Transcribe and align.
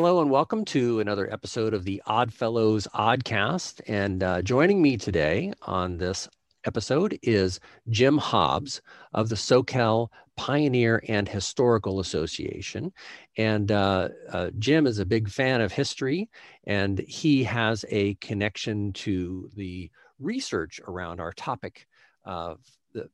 Hello 0.00 0.22
and 0.22 0.30
welcome 0.30 0.64
to 0.64 0.98
another 1.00 1.30
episode 1.30 1.74
of 1.74 1.84
the 1.84 2.00
Odd 2.06 2.32
Fellows 2.32 2.88
Oddcast. 2.94 3.82
And 3.86 4.22
uh, 4.22 4.40
joining 4.40 4.80
me 4.80 4.96
today 4.96 5.52
on 5.60 5.98
this 5.98 6.26
episode 6.64 7.18
is 7.22 7.60
Jim 7.90 8.16
Hobbs 8.16 8.80
of 9.12 9.28
the 9.28 9.34
Soquel 9.34 10.08
Pioneer 10.38 11.02
and 11.06 11.28
Historical 11.28 12.00
Association. 12.00 12.94
And 13.36 13.70
uh, 13.70 14.08
uh, 14.32 14.50
Jim 14.58 14.86
is 14.86 15.00
a 15.00 15.04
big 15.04 15.28
fan 15.28 15.60
of 15.60 15.70
history, 15.70 16.30
and 16.64 16.98
he 17.00 17.44
has 17.44 17.84
a 17.90 18.14
connection 18.22 18.94
to 18.94 19.50
the 19.54 19.90
research 20.18 20.80
around 20.88 21.20
our 21.20 21.34
topic 21.34 21.86
uh, 22.24 22.54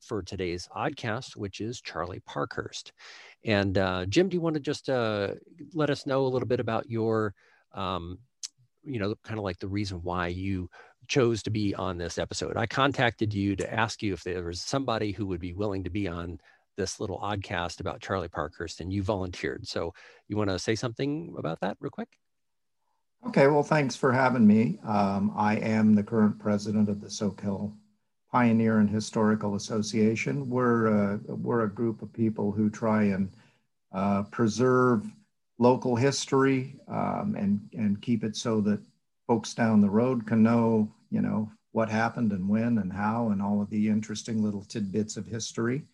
for 0.01 0.23
today's 0.23 0.69
oddcast, 0.77 1.37
which 1.37 1.61
is 1.61 1.81
Charlie 1.81 2.23
Parkhurst. 2.27 2.93
And 3.45 3.79
uh, 3.79 4.07
Jim, 4.07 4.29
do 4.29 4.37
you 4.37 4.41
want 4.41 4.55
to 4.55 4.61
just 4.61 4.89
uh, 4.89 5.35
let 5.75 5.91
us 5.91 6.07
know 6.07 6.27
a 6.27 6.29
little 6.29 6.49
bit 6.49 6.61
about 6.61 6.91
your, 6.91 7.35
um, 7.75 8.19
you 8.85 8.99
know, 8.99 9.15
kind 9.23 9.39
of 9.39 9.45
like 9.45 9.59
the 9.59 9.69
reason 9.69 10.01
why 10.03 10.29
you 10.29 10.69
chose 11.09 11.43
to 11.45 11.51
be 11.51 11.75
on 11.75 11.99
this 11.99 12.19
episode? 12.19 12.57
I 12.57 12.67
contacted 12.67 13.33
you 13.33 13.57
to 13.57 13.73
ask 13.73 14.03
you 14.03 14.13
if 14.13 14.25
there 14.25 14.45
was 14.45 14.61
somebody 14.61 15.13
who 15.13 15.27
would 15.27 15.41
be 15.41 15.53
willing 15.53 15.85
to 15.85 15.91
be 15.91 16.09
on 16.09 16.41
this 16.77 17.01
little 17.01 17.19
oddcast 17.21 17.81
about 17.81 18.01
Charlie 18.01 18.29
Parkhurst, 18.29 18.81
and 18.81 18.93
you 18.93 19.03
volunteered. 19.03 19.67
So 19.67 19.95
you 20.29 20.37
want 20.37 20.51
to 20.51 20.59
say 20.59 20.75
something 20.75 21.35
about 21.39 21.61
that 21.61 21.77
real 21.81 21.91
quick? 21.91 22.09
Okay, 23.27 23.47
well, 23.47 23.63
thanks 23.63 23.97
for 23.97 24.13
having 24.13 24.47
me. 24.47 24.79
Um, 24.85 25.33
I 25.35 25.57
am 25.57 25.95
the 25.95 26.03
current 26.03 26.39
president 26.39 26.89
of 26.89 27.01
the 27.01 27.09
Soquel 27.09 27.73
Pioneer 28.37 28.81
and 28.81 28.91
Historical 28.91 29.55
Association. 29.55 30.51
We're 30.51 30.89
a, 30.89 31.17
we're 31.27 31.65
a 31.65 31.71
group 31.71 32.03
of 32.03 32.13
people 32.13 32.53
who 32.53 32.69
try 32.69 33.05
and 33.05 33.33
uh, 33.95 34.25
preserve 34.25 35.11
local 35.59 35.97
history 35.97 36.77
um, 36.87 37.35
and, 37.39 37.67
and 37.73 38.03
keep 38.03 38.23
it 38.25 38.37
so 38.37 38.61
that 38.61 38.79
folks 39.27 39.55
down 39.55 39.81
the 39.81 39.89
road 39.89 40.27
can 40.27 40.43
know, 40.43 40.93
you 41.11 41.23
know, 41.23 41.51
what 41.73 41.89
happened 41.89 42.33
and 42.33 42.47
when 42.47 42.77
and 42.77 42.93
how 42.93 43.31
and 43.31 43.41
all 43.41 43.63
of 43.63 43.71
the 43.71 43.89
interesting 43.89 44.43
little 44.43 44.65
tidbits 44.65 45.17
of 45.17 45.25
history. 45.27 45.85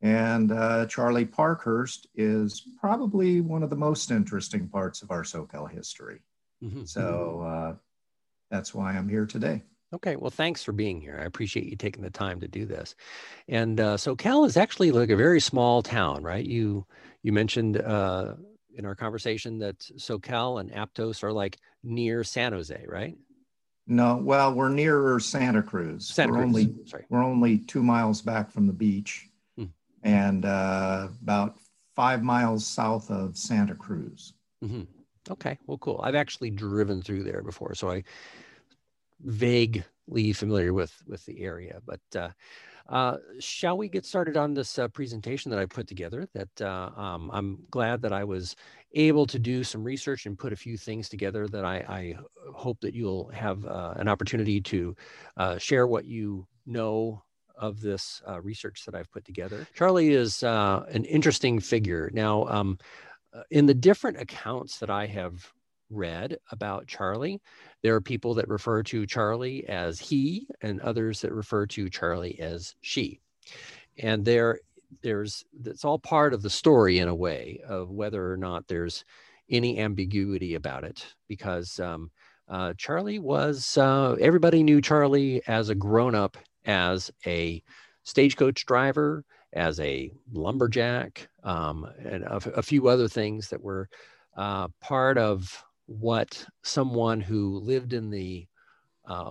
And 0.00 0.50
uh, 0.50 0.86
Charlie 0.86 1.26
Parkhurst 1.26 2.06
is 2.14 2.66
probably 2.80 3.42
one 3.42 3.62
of 3.62 3.68
the 3.68 3.76
most 3.76 4.10
interesting 4.10 4.66
parts 4.66 5.02
of 5.02 5.10
our 5.10 5.24
Soquel 5.24 5.70
history. 5.70 6.22
Mm-hmm. 6.64 6.84
So 6.84 7.42
uh, 7.42 7.74
that's 8.50 8.74
why 8.74 8.92
I'm 8.92 9.10
here 9.10 9.26
today. 9.26 9.62
Okay, 9.94 10.16
well, 10.16 10.30
thanks 10.30 10.62
for 10.62 10.72
being 10.72 11.00
here. 11.00 11.18
I 11.20 11.24
appreciate 11.24 11.66
you 11.66 11.76
taking 11.76 12.02
the 12.02 12.10
time 12.10 12.40
to 12.40 12.48
do 12.48 12.64
this. 12.64 12.94
And 13.48 13.78
uh, 13.78 13.96
Soquel 13.96 14.46
is 14.46 14.56
actually 14.56 14.90
like 14.90 15.10
a 15.10 15.16
very 15.16 15.40
small 15.40 15.82
town, 15.82 16.22
right? 16.22 16.44
You 16.44 16.86
you 17.22 17.32
mentioned 17.32 17.80
uh, 17.80 18.34
in 18.74 18.86
our 18.86 18.94
conversation 18.94 19.58
that 19.58 19.78
Soquel 19.96 20.60
and 20.60 20.72
Aptos 20.72 21.22
are 21.22 21.32
like 21.32 21.58
near 21.82 22.24
San 22.24 22.52
Jose, 22.52 22.84
right? 22.88 23.16
No, 23.86 24.16
well, 24.16 24.54
we're 24.54 24.70
nearer 24.70 25.20
Santa 25.20 25.62
Cruz. 25.62 26.06
Santa 26.06 26.32
we're 26.32 26.38
Cruz. 26.38 26.46
only 26.46 26.74
Sorry. 26.86 27.04
we're 27.10 27.24
only 27.24 27.58
two 27.58 27.82
miles 27.82 28.22
back 28.22 28.50
from 28.50 28.66
the 28.66 28.72
beach, 28.72 29.28
hmm. 29.56 29.66
and 30.02 30.46
uh, 30.46 31.08
about 31.20 31.56
five 31.94 32.22
miles 32.22 32.66
south 32.66 33.10
of 33.10 33.36
Santa 33.36 33.74
Cruz. 33.74 34.32
Mm-hmm. 34.64 34.82
Okay, 35.30 35.58
well, 35.66 35.78
cool. 35.78 36.00
I've 36.02 36.14
actually 36.14 36.50
driven 36.50 37.02
through 37.02 37.24
there 37.24 37.42
before, 37.42 37.74
so 37.74 37.90
I 37.90 38.04
vaguely 39.22 40.32
familiar 40.32 40.72
with 40.72 40.94
with 41.06 41.24
the 41.26 41.42
area. 41.42 41.80
But 41.84 42.00
uh, 42.16 42.30
uh, 42.88 43.16
shall 43.38 43.76
we 43.76 43.88
get 43.88 44.04
started 44.04 44.36
on 44.36 44.54
this 44.54 44.78
uh, 44.78 44.88
presentation 44.88 45.50
that 45.50 45.60
I 45.60 45.66
put 45.66 45.86
together? 45.86 46.28
That 46.34 46.60
uh, 46.60 46.90
um, 46.96 47.30
I'm 47.32 47.58
glad 47.70 48.02
that 48.02 48.12
I 48.12 48.24
was 48.24 48.56
able 48.92 49.26
to 49.26 49.38
do 49.38 49.64
some 49.64 49.82
research 49.84 50.26
and 50.26 50.38
put 50.38 50.52
a 50.52 50.56
few 50.56 50.76
things 50.76 51.08
together 51.08 51.48
that 51.48 51.64
I, 51.64 51.76
I 51.76 52.16
hope 52.52 52.80
that 52.80 52.94
you'll 52.94 53.28
have 53.28 53.64
uh, 53.64 53.94
an 53.96 54.08
opportunity 54.08 54.60
to 54.60 54.96
uh, 55.36 55.58
share 55.58 55.86
what 55.86 56.04
you 56.04 56.46
know 56.66 57.22
of 57.56 57.80
this 57.80 58.22
research 58.42 58.84
that 58.84 58.94
I've 58.94 59.10
put 59.12 59.24
together. 59.24 59.66
Charlie 59.74 60.10
is 60.10 60.42
an 60.42 61.04
interesting 61.04 61.60
figure. 61.60 62.10
Now, 62.12 62.46
um, 62.48 62.78
in 63.50 63.66
the 63.66 63.74
different 63.74 64.20
accounts 64.20 64.78
that 64.78 64.90
I 64.90 65.06
have 65.06 65.52
read 65.92 66.38
about 66.50 66.86
Charlie. 66.86 67.40
There 67.82 67.94
are 67.94 68.00
people 68.00 68.34
that 68.34 68.48
refer 68.48 68.82
to 68.84 69.06
Charlie 69.06 69.66
as 69.68 69.98
he 69.98 70.46
and 70.60 70.80
others 70.80 71.20
that 71.20 71.32
refer 71.32 71.66
to 71.66 71.90
Charlie 71.90 72.38
as 72.40 72.74
she. 72.80 73.20
And 73.98 74.24
there 74.24 74.60
there's 75.02 75.44
it's 75.64 75.84
all 75.84 75.98
part 75.98 76.34
of 76.34 76.42
the 76.42 76.50
story 76.50 76.98
in 76.98 77.08
a 77.08 77.14
way 77.14 77.60
of 77.66 77.90
whether 77.90 78.30
or 78.30 78.36
not 78.36 78.66
there's 78.68 79.04
any 79.50 79.78
ambiguity 79.78 80.54
about 80.54 80.84
it 80.84 81.06
because 81.28 81.80
um, 81.80 82.10
uh, 82.48 82.74
Charlie 82.76 83.18
was 83.18 83.76
uh, 83.78 84.16
everybody 84.20 84.62
knew 84.62 84.80
Charlie 84.80 85.42
as 85.46 85.68
a 85.68 85.74
grown 85.74 86.14
up 86.14 86.36
as 86.64 87.10
a 87.26 87.62
stagecoach 88.04 88.66
driver 88.66 89.24
as 89.52 89.78
a 89.80 90.10
lumberjack 90.32 91.28
um, 91.44 91.86
and 92.04 92.24
a, 92.24 92.36
a, 92.56 92.62
few 92.62 92.88
other 92.88 93.08
things 93.08 93.48
that 93.48 93.62
were 93.62 93.88
uh, 94.36 94.68
part 94.80 95.18
of 95.18 95.62
what 95.98 96.44
someone 96.62 97.20
who 97.20 97.58
lived 97.58 97.92
in 97.92 98.10
the 98.10 98.46
uh, 99.06 99.30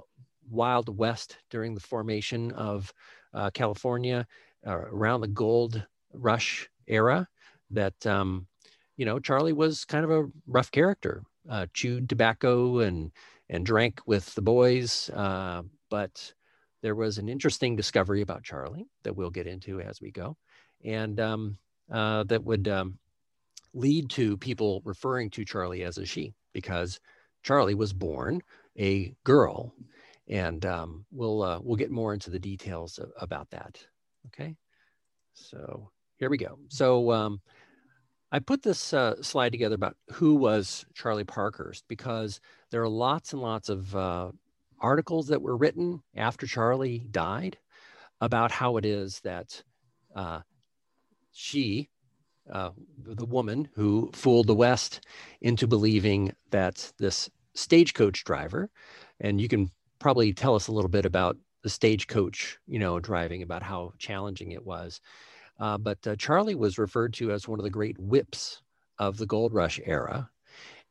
Wild 0.50 0.96
West 0.98 1.38
during 1.50 1.74
the 1.74 1.80
formation 1.80 2.52
of 2.52 2.94
uh, 3.34 3.50
California 3.52 4.28
uh, 4.68 4.78
around 4.78 5.22
the 5.22 5.28
gold 5.28 5.86
rush 6.14 6.70
era, 6.88 7.28
that, 7.72 8.06
um, 8.06 8.48
you 8.98 9.06
know, 9.06 9.20
Charlie 9.20 9.54
was 9.54 9.86
kind 9.86 10.04
of 10.04 10.12
a 10.12 10.28
rough 10.46 10.72
character, 10.72 11.24
uh, 11.50 11.68
chewed 11.74 12.10
tobacco 12.10 12.80
and, 12.80 13.12
and 13.50 13.66
drank 13.66 14.02
with 14.06 14.34
the 14.36 14.42
boys. 14.42 15.10
Uh, 15.10 15.64
but 15.90 16.34
there 16.82 16.96
was 16.96 17.18
an 17.18 17.30
interesting 17.30 17.76
discovery 17.76 18.22
about 18.22 18.44
Charlie 18.44 18.88
that 19.04 19.16
we'll 19.16 19.30
get 19.30 19.48
into 19.48 19.82
as 19.82 20.02
we 20.02 20.12
go. 20.12 20.36
And 20.84 21.20
um, 21.20 21.58
uh, 21.92 22.24
that 22.26 22.44
would 22.44 22.68
um, 22.68 22.98
lead 23.74 24.10
to 24.12 24.38
people 24.38 24.82
referring 24.84 25.30
to 25.32 25.46
Charlie 25.46 25.84
as 25.84 25.98
a 25.98 26.06
she 26.06 26.34
because 26.54 27.00
Charlie 27.44 27.76
was 27.76 27.94
born 27.94 28.42
a 28.78 29.14
girl, 29.24 29.74
and 30.28 30.66
um, 30.66 31.06
we'll 31.12 31.42
uh, 31.44 31.60
we'll 31.62 31.76
get 31.76 31.92
more 31.92 32.14
into 32.14 32.30
the 32.30 32.40
details 32.40 32.98
of, 32.98 33.12
about 33.20 33.50
that. 33.52 33.80
Okay, 34.28 34.56
so 35.34 35.92
here 36.18 36.30
we 36.30 36.38
go. 36.38 36.60
So 36.70 37.12
um, 37.12 37.42
I 38.32 38.40
put 38.40 38.64
this 38.64 38.94
uh, 38.94 39.22
slide 39.22 39.52
together 39.52 39.76
about 39.76 39.98
who 40.14 40.36
was 40.36 40.86
Charlie 40.94 41.24
Parkhurst 41.24 41.84
because 41.88 42.40
there 42.70 42.82
are 42.82 42.90
lots 42.90 43.34
and 43.34 43.42
lots 43.42 43.70
of 43.70 43.96
uh, 43.96 44.32
articles 44.80 45.28
that 45.28 45.42
were 45.42 45.58
written 45.58 46.02
after 46.16 46.48
Charlie 46.48 47.00
died 47.12 47.58
about 48.22 48.52
how 48.52 48.78
it 48.78 48.86
is 48.86 49.20
that 49.22 49.64
uh, 50.16 50.42
she 51.32 51.90
uh, 52.52 52.72
the 53.04 53.26
woman 53.26 53.70
who 53.76 54.10
fooled 54.14 54.48
the 54.48 54.56
West 54.56 55.06
into 55.42 55.68
believing 55.68 56.34
that 56.52 56.92
this 56.98 57.30
stagecoach 57.54 58.24
driver, 58.24 58.70
and 59.20 59.40
you 59.40 59.48
can 59.48 59.70
probably 60.00 60.34
tell 60.34 60.56
us 60.56 60.68
a 60.68 60.72
little 60.72 60.90
bit 60.90 61.06
about 61.06 61.38
the 61.64 61.70
stagecoach, 61.70 62.58
you 62.68 62.80
know, 62.80 63.00
driving, 63.00 63.44
about 63.44 63.64
how 63.64 63.94
challenging 63.98 64.52
it 64.52 64.66
was. 64.66 65.00
Uh, 65.60 65.78
but 65.78 66.06
uh, 66.08 66.16
Charlie 66.16 66.56
was 66.56 66.80
referred 66.80 67.14
to 67.14 67.32
as 67.32 67.48
one 67.48 67.60
of 67.60 67.64
the 67.64 67.70
great 67.70 68.00
whips 68.00 68.62
of 68.98 69.18
the 69.18 69.28
gold 69.28 69.54
rush 69.54 69.80
era. 69.86 70.30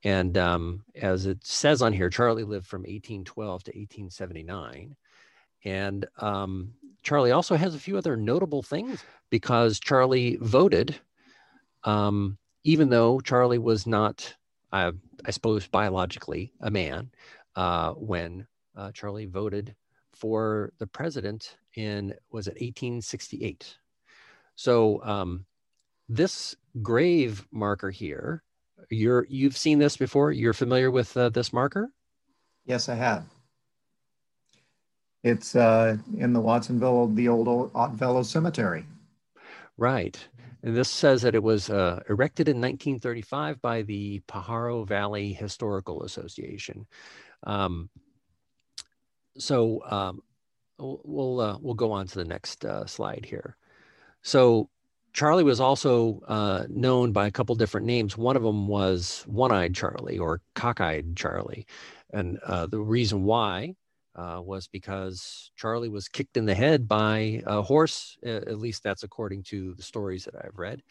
And 0.04 0.38
um, 0.38 0.84
as 0.94 1.26
it 1.26 1.44
says 1.44 1.82
on 1.82 1.92
here, 1.92 2.08
Charlie 2.08 2.44
lived 2.44 2.66
from 2.66 2.82
1812 2.82 3.64
to 3.64 3.70
1879. 3.70 4.96
And 5.64 6.06
um, 6.18 6.72
Charlie 7.02 7.32
also 7.32 7.56
has 7.56 7.74
a 7.74 7.80
few 7.80 7.98
other 7.98 8.16
notable 8.16 8.62
things 8.62 9.04
because 9.28 9.78
Charlie 9.78 10.38
voted 10.40 10.98
um, 11.84 12.38
even 12.64 12.88
though 12.88 13.20
Charlie 13.20 13.58
was 13.58 13.86
not, 13.86 14.34
uh, 14.72 14.92
I 15.24 15.30
suppose, 15.30 15.66
biologically 15.66 16.52
a 16.60 16.70
man, 16.70 17.10
uh, 17.56 17.92
when 17.92 18.46
uh, 18.76 18.92
Charlie 18.92 19.26
voted 19.26 19.74
for 20.12 20.72
the 20.78 20.86
president 20.86 21.56
in, 21.76 22.14
was 22.30 22.46
it 22.46 22.54
1868? 22.54 23.76
So 24.56 25.02
um, 25.02 25.46
this 26.08 26.54
grave 26.82 27.46
marker 27.50 27.90
here, 27.90 28.42
you're, 28.90 29.26
you've 29.28 29.56
seen 29.56 29.78
this 29.78 29.96
before? 29.96 30.32
You're 30.32 30.52
familiar 30.52 30.90
with 30.90 31.16
uh, 31.16 31.30
this 31.30 31.52
marker? 31.52 31.90
Yes, 32.66 32.88
I 32.88 32.94
have. 32.94 33.24
It's 35.22 35.54
uh, 35.54 35.98
in 36.16 36.32
the 36.32 36.40
Watsonville, 36.40 37.08
the 37.08 37.28
old 37.28 37.70
Oddfellow 37.74 38.22
Cemetery. 38.22 38.86
Right. 39.76 40.18
And 40.62 40.76
this 40.76 40.88
says 40.88 41.22
that 41.22 41.34
it 41.34 41.42
was 41.42 41.70
uh, 41.70 42.00
erected 42.08 42.48
in 42.48 42.56
1935 42.56 43.62
by 43.62 43.82
the 43.82 44.20
Pajaro 44.28 44.86
Valley 44.86 45.32
Historical 45.32 46.02
Association. 46.02 46.86
Um, 47.44 47.88
so 49.38 49.82
um, 49.88 50.22
we'll 50.78 51.40
uh, 51.40 51.58
we'll 51.60 51.74
go 51.74 51.92
on 51.92 52.06
to 52.08 52.18
the 52.18 52.24
next 52.24 52.64
uh, 52.64 52.84
slide 52.86 53.24
here. 53.24 53.56
So 54.22 54.68
Charlie 55.12 55.44
was 55.44 55.60
also 55.60 56.20
uh, 56.28 56.64
known 56.68 57.12
by 57.12 57.26
a 57.26 57.30
couple 57.30 57.54
different 57.54 57.86
names. 57.86 58.16
One 58.16 58.36
of 58.36 58.42
them 58.42 58.68
was 58.68 59.24
One 59.26 59.52
Eyed 59.52 59.74
Charlie 59.74 60.18
or 60.18 60.40
Cockeyed 60.54 61.16
Charlie. 61.16 61.66
And 62.12 62.38
uh, 62.44 62.66
the 62.66 62.80
reason 62.80 63.24
why 63.24 63.74
uh, 64.20 64.40
was 64.42 64.68
because 64.68 65.50
Charlie 65.56 65.88
was 65.88 66.08
kicked 66.08 66.36
in 66.36 66.44
the 66.44 66.54
head 66.54 66.86
by 66.86 67.42
a 67.46 67.62
horse. 67.62 68.18
At 68.22 68.58
least 68.58 68.82
that's 68.82 69.02
according 69.02 69.44
to 69.44 69.74
the 69.74 69.82
stories 69.82 70.24
that 70.24 70.34
I've 70.36 70.58
read. 70.58 70.82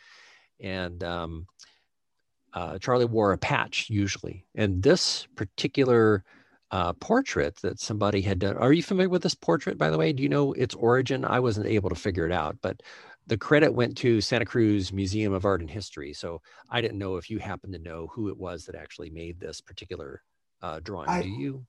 And 0.59 1.03
um, 1.03 1.45
uh, 2.53 2.79
Charlie 2.79 3.05
wore 3.05 3.31
a 3.31 3.37
patch 3.37 3.87
usually. 3.89 4.47
And 4.55 4.81
this 4.81 5.27
particular 5.35 6.23
uh, 6.71 6.93
portrait 6.93 7.55
that 7.57 7.79
somebody 7.79 8.21
had 8.21 8.39
done. 8.39 8.57
Are 8.57 8.73
you 8.73 8.83
familiar 8.83 9.09
with 9.09 9.23
this 9.23 9.35
portrait, 9.35 9.77
by 9.77 9.91
the 9.91 9.97
way? 9.97 10.11
Do 10.11 10.23
you 10.23 10.29
know 10.29 10.53
its 10.53 10.75
origin? 10.75 11.23
I 11.23 11.39
wasn't 11.39 11.67
able 11.67 11.89
to 11.89 11.95
figure 11.95 12.25
it 12.25 12.31
out, 12.31 12.57
but 12.61 12.81
the 13.27 13.37
credit 13.37 13.73
went 13.73 13.95
to 13.97 14.21
Santa 14.21 14.45
Cruz 14.45 14.91
Museum 14.91 15.33
of 15.33 15.45
Art 15.45 15.61
and 15.61 15.69
History. 15.69 16.13
So 16.13 16.41
I 16.69 16.81
didn't 16.81 16.97
know 16.97 17.17
if 17.17 17.29
you 17.29 17.37
happen 17.37 17.71
to 17.73 17.79
know 17.79 18.07
who 18.07 18.29
it 18.29 18.37
was 18.37 18.65
that 18.65 18.75
actually 18.75 19.11
made 19.11 19.39
this 19.39 19.61
particular 19.61 20.23
uh, 20.63 20.79
drawing. 20.83 21.09
I, 21.09 21.21
do 21.21 21.29
you? 21.29 21.65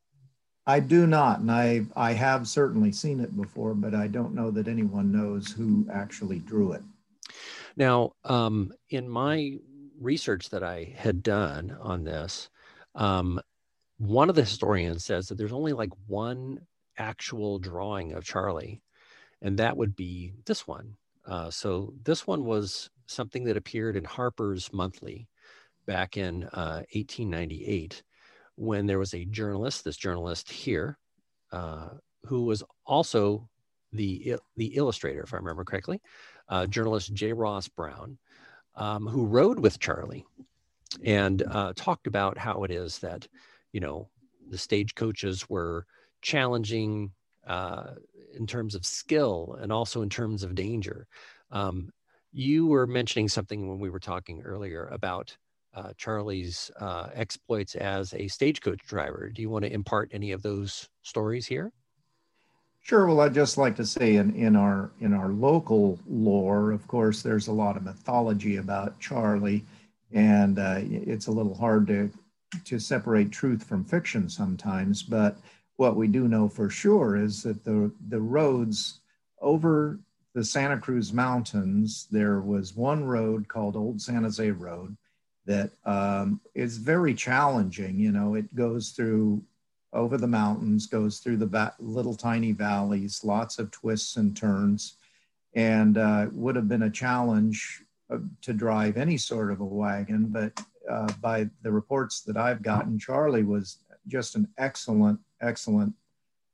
I 0.67 0.81
do 0.81 1.07
not, 1.07 1.41
and 1.41 1.51
I 1.51 1.87
I 1.97 2.13
have 2.13 2.47
certainly 2.47 2.93
seen 2.93 3.21
it 3.21 3.37
before, 3.37 3.75
but 3.75 3.95
I 3.95 4.07
don't 4.07 4.35
know 4.35 4.51
that 4.51 4.69
anyone 4.69 5.11
knows 5.11 5.51
who 5.51 5.87
actually 5.93 6.41
drew 6.41 6.73
it. 6.73 6.83
Now, 7.77 8.13
um, 8.25 8.73
in 8.91 9.09
my 9.09 9.57
research 9.99 10.51
that 10.51 10.63
I 10.63 10.95
had 10.97 11.23
done 11.23 11.77
on 11.81 12.05
this, 12.05 12.51
um, 12.95 13.41
one 13.99 14.29
of 14.29 14.37
the 14.37 14.43
historians 14.43 15.05
says 15.05 15.29
that 15.29 15.37
there's 15.37 15.53
only 15.53 15.73
like 15.73 15.91
one 16.07 16.61
actual 16.99 17.59
drawing 17.59 18.13
of 18.13 18.25
Charlie, 18.25 18.83
and 19.43 19.59
that 19.59 19.77
would 19.77 19.97
be 19.97 20.33
this 20.47 20.67
one. 20.67 20.97
Uh, 21.27 21.51
so 21.51 21.95
this 22.03 22.27
one 22.27 22.45
was 22.45 22.91
something 23.07 23.45
that 23.45 23.57
appeared 23.57 23.97
in 23.97 24.05
Harper's 24.05 24.73
Monthly 24.73 25.29
back 25.87 26.17
in 26.17 26.45
uh, 26.45 26.83
1898 26.93 28.03
when 28.61 28.87
there 28.87 28.99
was 28.99 29.15
a 29.15 29.25
journalist, 29.25 29.85
this 29.85 29.97
journalist 29.97 30.53
here, 30.53 30.99
uh, 31.51 31.89
who 32.27 32.43
was 32.45 32.63
also 32.85 33.49
the, 33.91 34.37
the 34.59 34.67
illustrator, 34.67 35.23
if 35.23 35.33
I 35.33 35.39
remember 35.39 35.65
correctly, 35.65 36.03
uh, 36.51 36.67
journalist 36.67 37.15
J. 37.15 37.33
Ross 37.33 37.69
Browne, 37.69 38.19
um, 38.75 39.07
who 39.07 39.25
rode 39.25 39.59
with 39.59 39.79
Charlie 39.79 40.27
and 41.03 41.43
uh, 41.43 41.73
talked 41.75 42.07
about 42.07 42.37
how 42.37 42.63
it 42.65 42.71
is 42.71 42.99
that, 42.99 43.27
you 43.73 43.81
know, 43.81 44.11
the 44.51 44.59
stage 44.59 44.95
coaches 44.95 45.49
were 45.49 45.87
challenging 46.21 47.13
uh, 47.47 47.93
in 48.35 48.47
terms 48.47 48.75
of 48.75 48.85
skill 48.85 49.57
and 49.63 49.73
also 49.73 50.03
in 50.03 50.11
terms 50.11 50.43
of 50.43 50.55
danger. 50.55 51.07
Um, 51.51 51.91
you 52.31 52.67
were 52.67 52.87
mentioning 52.87 53.29
something 53.29 53.71
when 53.71 53.79
we 53.79 53.89
were 53.89 54.01
talking 54.01 54.43
earlier 54.43 54.87
about 54.93 55.35
uh, 55.75 55.93
Charlie's 55.97 56.71
uh, 56.81 57.09
exploits 57.15 57.75
as 57.75 58.15
a 58.15 58.29
stagecoach 58.29 58.81
driver. 58.87 59.29
Do 59.29 59.43
you 59.43 59.51
want 59.51 59.65
to 59.65 59.73
impart 59.73 60.11
any 60.13 60.33
of 60.33 60.43
those 60.43 60.89
stories 61.03 61.47
here? 61.47 61.73
Sure. 62.83 63.07
Well, 63.07 63.21
I'd 63.21 63.35
just 63.35 63.59
like 63.59 63.77
to 63.77 63.87
say 63.87 64.17
in, 64.17 64.35
in 64.35 64.57
our 64.57 64.91
in 65.01 65.13
our 65.13 65.29
local 65.29 65.99
lore, 66.09 66.73
of 66.73 66.87
course, 66.89 67.23
there's 67.23 67.49
a 67.49 67.53
lot 67.53 67.77
of 67.77 67.85
mythology 67.85 68.57
about 68.57 68.99
Charlie, 68.99 69.65
and 70.13 70.59
uh, 70.59 70.81
it's 70.81 71.27
a 71.27 71.33
little 71.33 71.55
hard 71.55 71.87
to 71.89 72.11
to 72.65 72.79
separate 72.79 73.31
truth 73.31 73.63
from 73.63 73.85
fiction 73.85 74.29
sometimes. 74.29 75.03
But 75.03 75.37
what 75.77 75.97
we 75.97 76.09
do 76.09 76.27
know 76.29 76.49
for 76.49 76.69
sure 76.69 77.17
is 77.17 77.43
that 77.43 77.65
the, 77.65 77.91
the 78.09 78.21
roads 78.21 79.01
over 79.41 80.01
the 80.35 80.45
Santa 80.45 80.79
Cruz 80.79 81.13
Mountains, 81.13 82.07
there 82.11 82.41
was 82.41 82.77
one 82.77 83.05
road 83.05 83.49
called 83.49 83.77
Old 83.77 84.01
San 84.01 84.25
Jose 84.25 84.51
Road 84.51 84.97
that 85.47 85.71
um, 85.85 86.41
is 86.55 86.77
very 86.77 87.15
challenging. 87.15 87.99
You 87.99 88.13
know, 88.13 88.35
it 88.35 88.55
goes 88.55 88.91
through 88.91 89.43
over 89.93 90.17
the 90.17 90.27
mountains, 90.27 90.87
goes 90.87 91.19
through 91.19 91.39
the 91.39 91.47
va- 91.47 91.75
little 91.79 92.15
tiny 92.15 92.53
valleys, 92.53 93.25
lots 93.25 93.59
of 93.59 93.71
twists 93.71 94.17
and 94.17 94.37
turns, 94.37 94.95
and 95.55 95.99
uh, 95.99 96.27
would 96.33 96.57
have 96.57 96.69
been 96.69 96.85
a 96.85 96.91
challenge 96.91 97.83
uh, 98.11 98.19
to 98.43 98.53
drive 98.53 98.97
any 98.97 99.17
sort 99.17 99.51
of 99.51 99.61
a 99.61 99.65
wagon. 99.65 100.27
But 100.27 100.61
uh, 100.89 101.13
by 101.21 101.49
the 101.63 101.73
reports 101.73 102.21
that 102.23 102.37
I've 102.37 102.63
gotten, 102.63 102.99
Charlie 102.99 103.43
was 103.43 103.79
just 104.07 104.37
an 104.37 104.49
excellent 104.59 105.19
excellent 105.41 105.95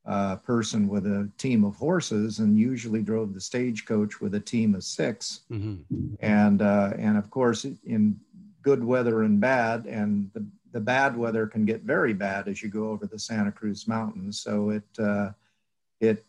uh, 0.06 0.36
person 0.36 0.86
with 0.86 1.04
a 1.06 1.28
team 1.36 1.64
of 1.64 1.74
horses 1.74 2.38
and 2.38 2.58
usually 2.58 3.02
drove 3.02 3.34
the 3.34 3.40
stagecoach 3.40 4.20
with 4.20 4.34
a 4.34 4.40
team 4.40 4.74
of 4.76 4.84
6 4.84 5.40
mm-hmm. 5.50 6.14
and 6.20 6.62
uh, 6.62 6.92
and 6.96 7.18
of 7.18 7.28
course 7.28 7.64
in 7.64 8.18
good 8.66 8.84
weather 8.84 9.22
and 9.22 9.40
bad 9.40 9.86
and 9.86 10.28
the, 10.34 10.44
the 10.72 10.80
bad 10.80 11.16
weather 11.16 11.46
can 11.46 11.64
get 11.64 11.82
very 11.82 12.12
bad 12.12 12.48
as 12.48 12.62
you 12.62 12.68
go 12.68 12.90
over 12.90 13.06
the 13.06 13.18
Santa 13.18 13.52
Cruz 13.52 13.86
mountains 13.86 14.40
so 14.40 14.70
it 14.70 14.98
uh, 14.98 15.30
it 16.00 16.24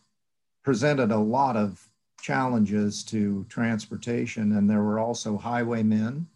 presented 0.62 1.10
a 1.10 1.18
lot 1.18 1.56
of 1.56 1.84
challenges 2.20 3.02
to 3.04 3.44
transportation 3.48 4.52
and 4.56 4.70
there 4.70 4.82
were 4.82 5.00
also 5.00 5.36
highwaymen 5.36 6.26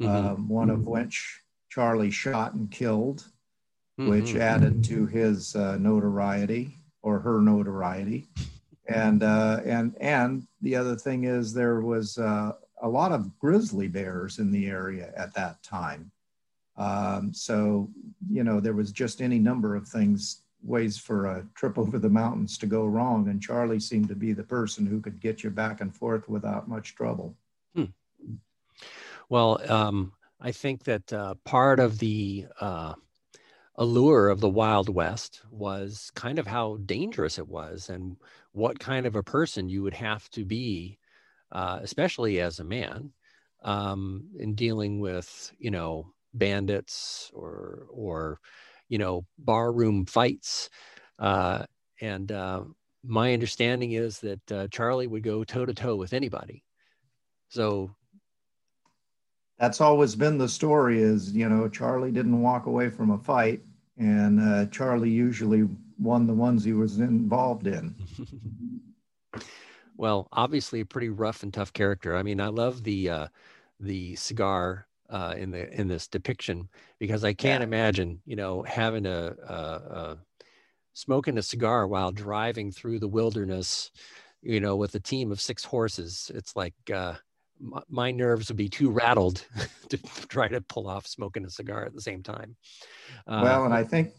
mm-hmm. 0.00 0.26
um, 0.26 0.48
one 0.48 0.70
of 0.70 0.86
which 0.86 1.42
Charlie 1.68 2.10
shot 2.10 2.54
and 2.54 2.70
killed 2.70 3.24
mm-hmm. 3.98 4.10
which 4.10 4.36
added 4.36 4.84
to 4.84 5.06
his 5.06 5.56
uh, 5.56 5.76
notoriety 5.78 6.78
or 7.02 7.18
her 7.18 7.40
notoriety. 7.40 8.28
And 8.88 9.22
uh, 9.22 9.60
and 9.64 9.94
and 10.00 10.46
the 10.62 10.76
other 10.76 10.96
thing 10.96 11.24
is 11.24 11.52
there 11.52 11.80
was 11.80 12.16
uh, 12.16 12.52
a 12.82 12.88
lot 12.88 13.12
of 13.12 13.38
grizzly 13.38 13.88
bears 13.88 14.38
in 14.38 14.50
the 14.50 14.66
area 14.66 15.12
at 15.16 15.34
that 15.34 15.62
time. 15.62 16.10
Um, 16.76 17.34
so 17.34 17.90
you 18.30 18.44
know 18.44 18.60
there 18.60 18.74
was 18.74 18.92
just 18.92 19.20
any 19.20 19.38
number 19.38 19.74
of 19.74 19.88
things 19.88 20.42
ways 20.62 20.98
for 20.98 21.26
a 21.26 21.46
trip 21.54 21.78
over 21.78 21.98
the 21.98 22.08
mountains 22.08 22.58
to 22.58 22.66
go 22.66 22.84
wrong, 22.84 23.28
and 23.28 23.40
Charlie 23.40 23.80
seemed 23.80 24.08
to 24.08 24.16
be 24.16 24.32
the 24.32 24.42
person 24.42 24.86
who 24.86 25.00
could 25.00 25.20
get 25.20 25.42
you 25.42 25.50
back 25.50 25.80
and 25.80 25.94
forth 25.94 26.28
without 26.28 26.68
much 26.68 26.94
trouble. 26.94 27.36
Hmm. 27.74 27.84
Well, 29.28 29.60
um, 29.70 30.12
I 30.40 30.52
think 30.52 30.84
that 30.84 31.12
uh, 31.12 31.34
part 31.44 31.80
of 31.80 31.98
the 31.98 32.46
uh, 32.60 32.94
allure 33.76 34.28
of 34.28 34.40
the 34.40 34.48
Wild 34.48 34.88
West 34.88 35.42
was 35.50 36.10
kind 36.14 36.38
of 36.38 36.46
how 36.46 36.78
dangerous 36.84 37.38
it 37.38 37.48
was 37.48 37.88
and 37.88 38.16
what 38.52 38.80
kind 38.80 39.06
of 39.06 39.14
a 39.14 39.22
person 39.22 39.68
you 39.68 39.82
would 39.82 39.94
have 39.94 40.28
to 40.30 40.44
be, 40.44 40.98
uh, 41.52 41.78
especially 41.82 42.40
as 42.40 42.58
a 42.58 42.64
man, 42.64 43.12
um, 43.62 44.24
in 44.38 44.54
dealing 44.54 45.00
with, 45.00 45.52
you 45.58 45.70
know, 45.70 46.12
bandits 46.34 47.30
or, 47.34 47.86
or, 47.90 48.40
you 48.88 48.98
know, 48.98 49.24
barroom 49.38 50.06
fights. 50.06 50.70
Uh, 51.18 51.64
and 52.00 52.30
uh, 52.30 52.62
my 53.04 53.32
understanding 53.32 53.92
is 53.92 54.20
that 54.20 54.52
uh, 54.52 54.68
Charlie 54.68 55.06
would 55.06 55.22
go 55.22 55.44
toe 55.44 55.66
to 55.66 55.74
toe 55.74 55.96
with 55.96 56.12
anybody. 56.12 56.62
So 57.48 57.90
that's 59.58 59.80
always 59.80 60.14
been 60.14 60.38
the 60.38 60.48
story 60.48 61.02
is 61.02 61.32
you 61.32 61.48
know 61.48 61.68
charlie 61.68 62.12
didn't 62.12 62.42
walk 62.42 62.66
away 62.66 62.88
from 62.88 63.10
a 63.10 63.18
fight 63.18 63.60
and 63.98 64.40
uh, 64.40 64.66
Charlie 64.66 65.10
usually 65.10 65.68
won 65.98 66.26
the 66.26 66.34
ones 66.34 66.64
he 66.64 66.72
was 66.72 67.00
involved 67.00 67.66
in. 67.66 67.94
well, 69.98 70.28
obviously 70.32 70.80
a 70.80 70.86
pretty 70.86 71.10
rough 71.10 71.42
and 71.42 71.52
tough 71.52 71.72
character. 71.72 72.16
I 72.16 72.22
mean, 72.22 72.40
I 72.40 72.46
love 72.46 72.84
the 72.84 73.10
uh, 73.10 73.26
the 73.80 74.14
cigar 74.16 74.86
uh, 75.10 75.34
in 75.36 75.50
the 75.50 75.70
in 75.78 75.88
this 75.88 76.06
depiction 76.06 76.68
because 76.98 77.24
I 77.24 77.34
can't 77.34 77.60
yeah. 77.60 77.66
imagine, 77.66 78.22
you 78.24 78.36
know, 78.36 78.62
having 78.62 79.06
a, 79.06 79.34
a, 79.46 79.54
a 79.54 80.18
smoking 80.94 81.36
a 81.36 81.42
cigar 81.42 81.86
while 81.86 82.12
driving 82.12 82.70
through 82.70 83.00
the 83.00 83.08
wilderness, 83.08 83.90
you 84.40 84.60
know, 84.60 84.76
with 84.76 84.94
a 84.94 85.00
team 85.00 85.32
of 85.32 85.40
six 85.40 85.64
horses. 85.64 86.30
It's 86.32 86.54
like 86.54 86.74
uh, 86.94 87.14
my 87.88 88.12
nerves 88.12 88.48
would 88.48 88.56
be 88.56 88.68
too 88.68 88.90
rattled 88.90 89.44
to 89.88 89.98
try 90.28 90.46
to 90.46 90.60
pull 90.60 90.88
off 90.88 91.08
smoking 91.08 91.44
a 91.44 91.50
cigar 91.50 91.84
at 91.84 91.94
the 91.94 92.00
same 92.00 92.22
time. 92.22 92.54
Uh, 93.26 93.40
well, 93.42 93.64
and 93.64 93.74
I 93.74 93.82
think 93.82 94.12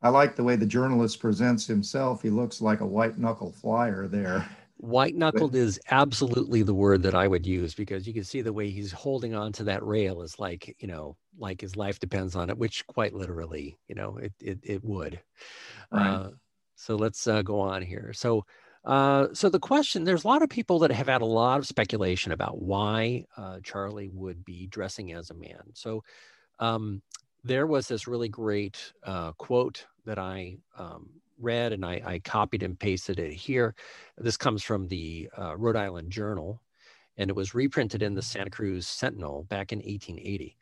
I 0.00 0.10
like 0.10 0.36
the 0.36 0.44
way 0.44 0.54
the 0.54 0.64
journalist 0.64 1.18
presents 1.18 1.66
himself. 1.66 2.22
He 2.22 2.30
looks 2.30 2.60
like 2.60 2.82
a 2.82 2.86
white 2.86 3.18
knuckle 3.18 3.50
flyer 3.50 4.06
there. 4.06 4.48
White 4.84 5.14
knuckled 5.14 5.54
is 5.54 5.80
absolutely 5.90 6.62
the 6.62 6.74
word 6.74 7.02
that 7.02 7.14
I 7.14 7.26
would 7.26 7.46
use 7.46 7.74
because 7.74 8.06
you 8.06 8.14
can 8.14 8.24
see 8.24 8.42
the 8.42 8.52
way 8.52 8.70
he's 8.70 8.92
holding 8.92 9.34
on 9.34 9.52
to 9.52 9.64
that 9.64 9.84
rail 9.84 10.22
is 10.22 10.38
like, 10.38 10.76
you 10.78 10.86
know, 10.88 11.16
like 11.38 11.60
his 11.60 11.76
life 11.76 11.98
depends 11.98 12.36
on 12.36 12.50
it, 12.50 12.58
which 12.58 12.86
quite 12.86 13.14
literally, 13.14 13.78
you 13.88 13.94
know, 13.94 14.18
it, 14.18 14.32
it, 14.40 14.58
it 14.62 14.84
would. 14.84 15.20
Right. 15.90 16.08
Uh, 16.08 16.30
so 16.76 16.96
let's 16.96 17.26
uh, 17.26 17.42
go 17.42 17.60
on 17.60 17.82
here. 17.82 18.12
So, 18.12 18.44
uh, 18.84 19.28
so 19.32 19.48
the 19.48 19.58
question, 19.58 20.04
there's 20.04 20.24
a 20.24 20.28
lot 20.28 20.42
of 20.42 20.50
people 20.50 20.78
that 20.80 20.90
have 20.90 21.08
had 21.08 21.22
a 21.22 21.26
lot 21.26 21.58
of 21.58 21.66
speculation 21.66 22.32
about 22.32 22.60
why 22.60 23.24
uh, 23.36 23.60
Charlie 23.62 24.10
would 24.12 24.44
be 24.44 24.66
dressing 24.66 25.12
as 25.12 25.30
a 25.30 25.34
man. 25.34 25.62
So 25.72 26.04
um, 26.58 27.02
there 27.42 27.66
was 27.66 27.88
this 27.88 28.06
really 28.06 28.28
great 28.28 28.92
uh, 29.02 29.32
quote 29.32 29.86
that 30.04 30.18
I 30.18 30.58
um, 30.78 31.08
read 31.38 31.72
and 31.72 31.84
I, 31.84 32.02
I, 32.04 32.18
copied 32.20 32.62
and 32.62 32.78
pasted 32.78 33.18
it 33.18 33.32
here. 33.32 33.74
This 34.18 34.36
comes 34.36 34.62
from 34.62 34.88
the 34.88 35.28
uh, 35.38 35.56
Rhode 35.56 35.76
Island 35.76 36.10
Journal. 36.10 36.60
and 37.16 37.30
it 37.30 37.36
was 37.36 37.54
reprinted 37.54 38.02
in 38.02 38.14
the 38.14 38.22
Santa 38.22 38.50
Cruz 38.50 38.86
Sentinel 38.86 39.44
back 39.44 39.72
in 39.72 39.78
1880. 39.78 40.56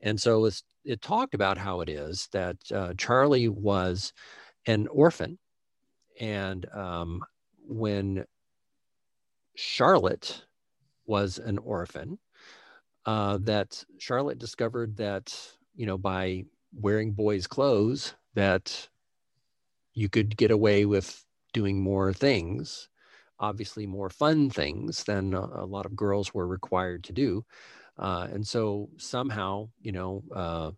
And 0.00 0.20
so 0.20 0.44
it, 0.46 0.62
it 0.84 1.00
talked 1.00 1.34
about 1.34 1.58
how 1.58 1.80
it 1.80 1.88
is 1.88 2.28
that 2.32 2.56
uh, 2.74 2.94
Charlie 2.98 3.48
was 3.48 4.12
an 4.66 4.88
orphan. 4.88 5.38
And 6.20 6.66
um, 6.72 7.22
when 7.66 8.24
Charlotte 9.54 10.44
was 11.06 11.38
an 11.38 11.58
orphan, 11.58 12.18
uh, 13.06 13.38
that 13.42 13.84
Charlotte 13.98 14.38
discovered 14.38 14.96
that, 14.96 15.36
you 15.74 15.86
know, 15.86 15.98
by 15.98 16.44
wearing 16.74 17.12
boys' 17.12 17.46
clothes, 17.46 18.14
that 18.34 18.88
you 19.94 20.08
could 20.08 20.36
get 20.36 20.50
away 20.50 20.84
with 20.86 21.24
doing 21.52 21.80
more 21.80 22.12
things, 22.12 22.88
obviously 23.38 23.86
more 23.86 24.08
fun 24.08 24.50
things 24.50 25.04
than 25.04 25.34
a, 25.34 25.64
lot 25.64 25.86
of 25.86 25.96
girls 25.96 26.32
were 26.32 26.46
required 26.46 27.04
to 27.04 27.12
do. 27.12 27.44
Uh, 27.98 28.28
and 28.32 28.46
so 28.46 28.88
somehow, 28.96 29.68
you 29.80 29.92
know, 29.92 30.22
uh, 30.34 30.70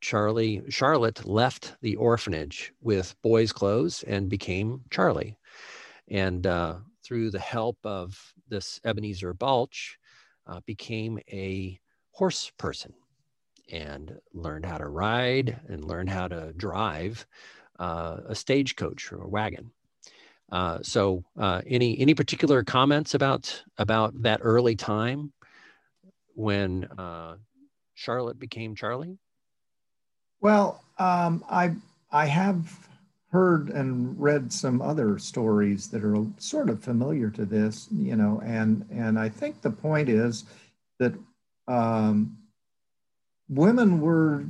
Charlie, 0.00 0.62
Charlotte 0.68 1.26
left 1.26 1.74
the 1.80 1.96
orphanage 1.96 2.72
with 2.80 3.14
boys' 3.22 3.52
clothes 3.52 4.04
and 4.04 4.28
became 4.28 4.82
Charlie. 4.90 5.36
And 6.08 6.46
uh, 6.46 6.76
through 7.02 7.30
the 7.30 7.40
help 7.40 7.78
of 7.84 8.34
this 8.48 8.80
Ebenezer 8.84 9.34
Balch, 9.34 9.98
uh, 10.46 10.60
became 10.66 11.18
a 11.30 11.80
horse 12.10 12.50
person 12.58 12.92
and 13.72 14.18
learned 14.34 14.66
how 14.66 14.78
to 14.78 14.88
ride 14.88 15.60
and 15.68 15.84
learned 15.84 16.10
how 16.10 16.28
to 16.28 16.52
drive 16.56 17.26
uh, 17.80 18.18
a 18.28 18.34
stagecoach 18.34 19.10
or 19.10 19.22
a 19.22 19.28
wagon. 19.28 19.72
Uh, 20.52 20.78
so, 20.82 21.24
uh, 21.38 21.62
any 21.66 21.98
any 21.98 22.14
particular 22.14 22.62
comments 22.62 23.14
about 23.14 23.62
about 23.78 24.20
that 24.22 24.40
early 24.42 24.76
time 24.76 25.32
when 26.34 26.84
uh, 26.84 27.36
Charlotte 27.94 28.38
became 28.38 28.74
Charlie? 28.74 29.18
Well, 30.40 30.82
um, 30.98 31.44
I 31.48 31.74
I 32.10 32.26
have 32.26 32.88
heard 33.30 33.70
and 33.70 34.20
read 34.20 34.52
some 34.52 34.82
other 34.82 35.18
stories 35.18 35.88
that 35.88 36.04
are 36.04 36.16
sort 36.38 36.68
of 36.68 36.82
familiar 36.82 37.30
to 37.30 37.44
this, 37.44 37.86
you 37.92 38.16
know, 38.16 38.42
and 38.44 38.84
and 38.90 39.18
I 39.18 39.28
think 39.28 39.62
the 39.62 39.70
point 39.70 40.08
is 40.08 40.44
that 40.98 41.14
um, 41.68 42.36
women 43.50 44.00
were 44.00 44.44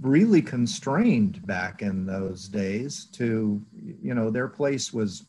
really 0.00 0.40
constrained 0.40 1.46
back 1.46 1.82
in 1.82 2.06
those 2.06 2.48
days 2.48 3.04
to, 3.12 3.62
you 4.02 4.14
know, 4.14 4.30
their 4.30 4.48
place 4.48 4.92
was 4.92 5.24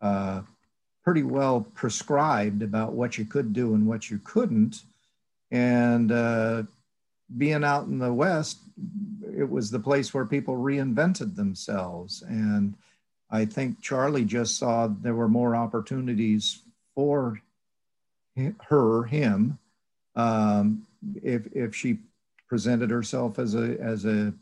uh, 0.00 0.42
pretty 1.04 1.22
well 1.22 1.60
prescribed 1.74 2.62
about 2.62 2.92
what 2.92 3.16
you 3.16 3.24
could 3.24 3.52
do 3.52 3.74
and 3.74 3.86
what 3.86 4.10
you 4.10 4.18
couldn't. 4.24 4.82
And 5.52 6.10
uh, 6.10 6.64
being 7.38 7.62
out 7.62 7.86
in 7.86 8.00
the 8.00 8.12
West, 8.12 8.58
it 9.36 9.48
was 9.48 9.70
the 9.70 9.78
place 9.78 10.12
where 10.12 10.24
people 10.24 10.56
reinvented 10.56 11.36
themselves. 11.36 12.22
And 12.22 12.74
I 13.30 13.44
think 13.44 13.80
Charlie 13.80 14.24
just 14.24 14.58
saw 14.58 14.88
there 14.88 15.14
were 15.14 15.28
more 15.28 15.54
opportunities 15.54 16.62
for 16.96 17.40
her, 18.68 19.04
him, 19.04 19.58
um, 20.14 20.86
if 21.22 21.46
if 21.54 21.74
she 21.74 21.98
presented 22.48 22.90
herself 22.90 23.38
as 23.38 23.54
a 23.54 23.78
as 23.80 24.04
a 24.04 24.32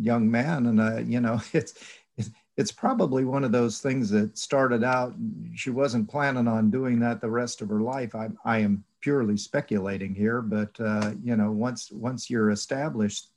young 0.00 0.30
man. 0.30 0.66
And 0.66 0.80
uh, 0.80 0.98
you 0.98 1.20
know, 1.20 1.40
it's 1.52 1.74
it's 2.58 2.72
probably 2.72 3.24
one 3.24 3.44
of 3.44 3.52
those 3.52 3.80
things 3.80 4.10
that 4.10 4.36
started 4.36 4.82
out 4.82 5.14
she 5.54 5.70
wasn't 5.70 6.10
planning 6.10 6.48
on 6.48 6.70
doing 6.70 6.98
that 6.98 7.20
the 7.20 7.30
rest 7.30 7.62
of 7.62 7.68
her 7.68 7.80
life. 7.80 8.14
I, 8.14 8.28
I 8.44 8.58
am 8.58 8.84
purely 9.00 9.36
speculating 9.36 10.12
here 10.12 10.42
but 10.42 10.70
uh, 10.80 11.12
you 11.22 11.36
know 11.36 11.52
once 11.52 11.90
once 11.92 12.28
you're 12.28 12.50
established 12.50 13.30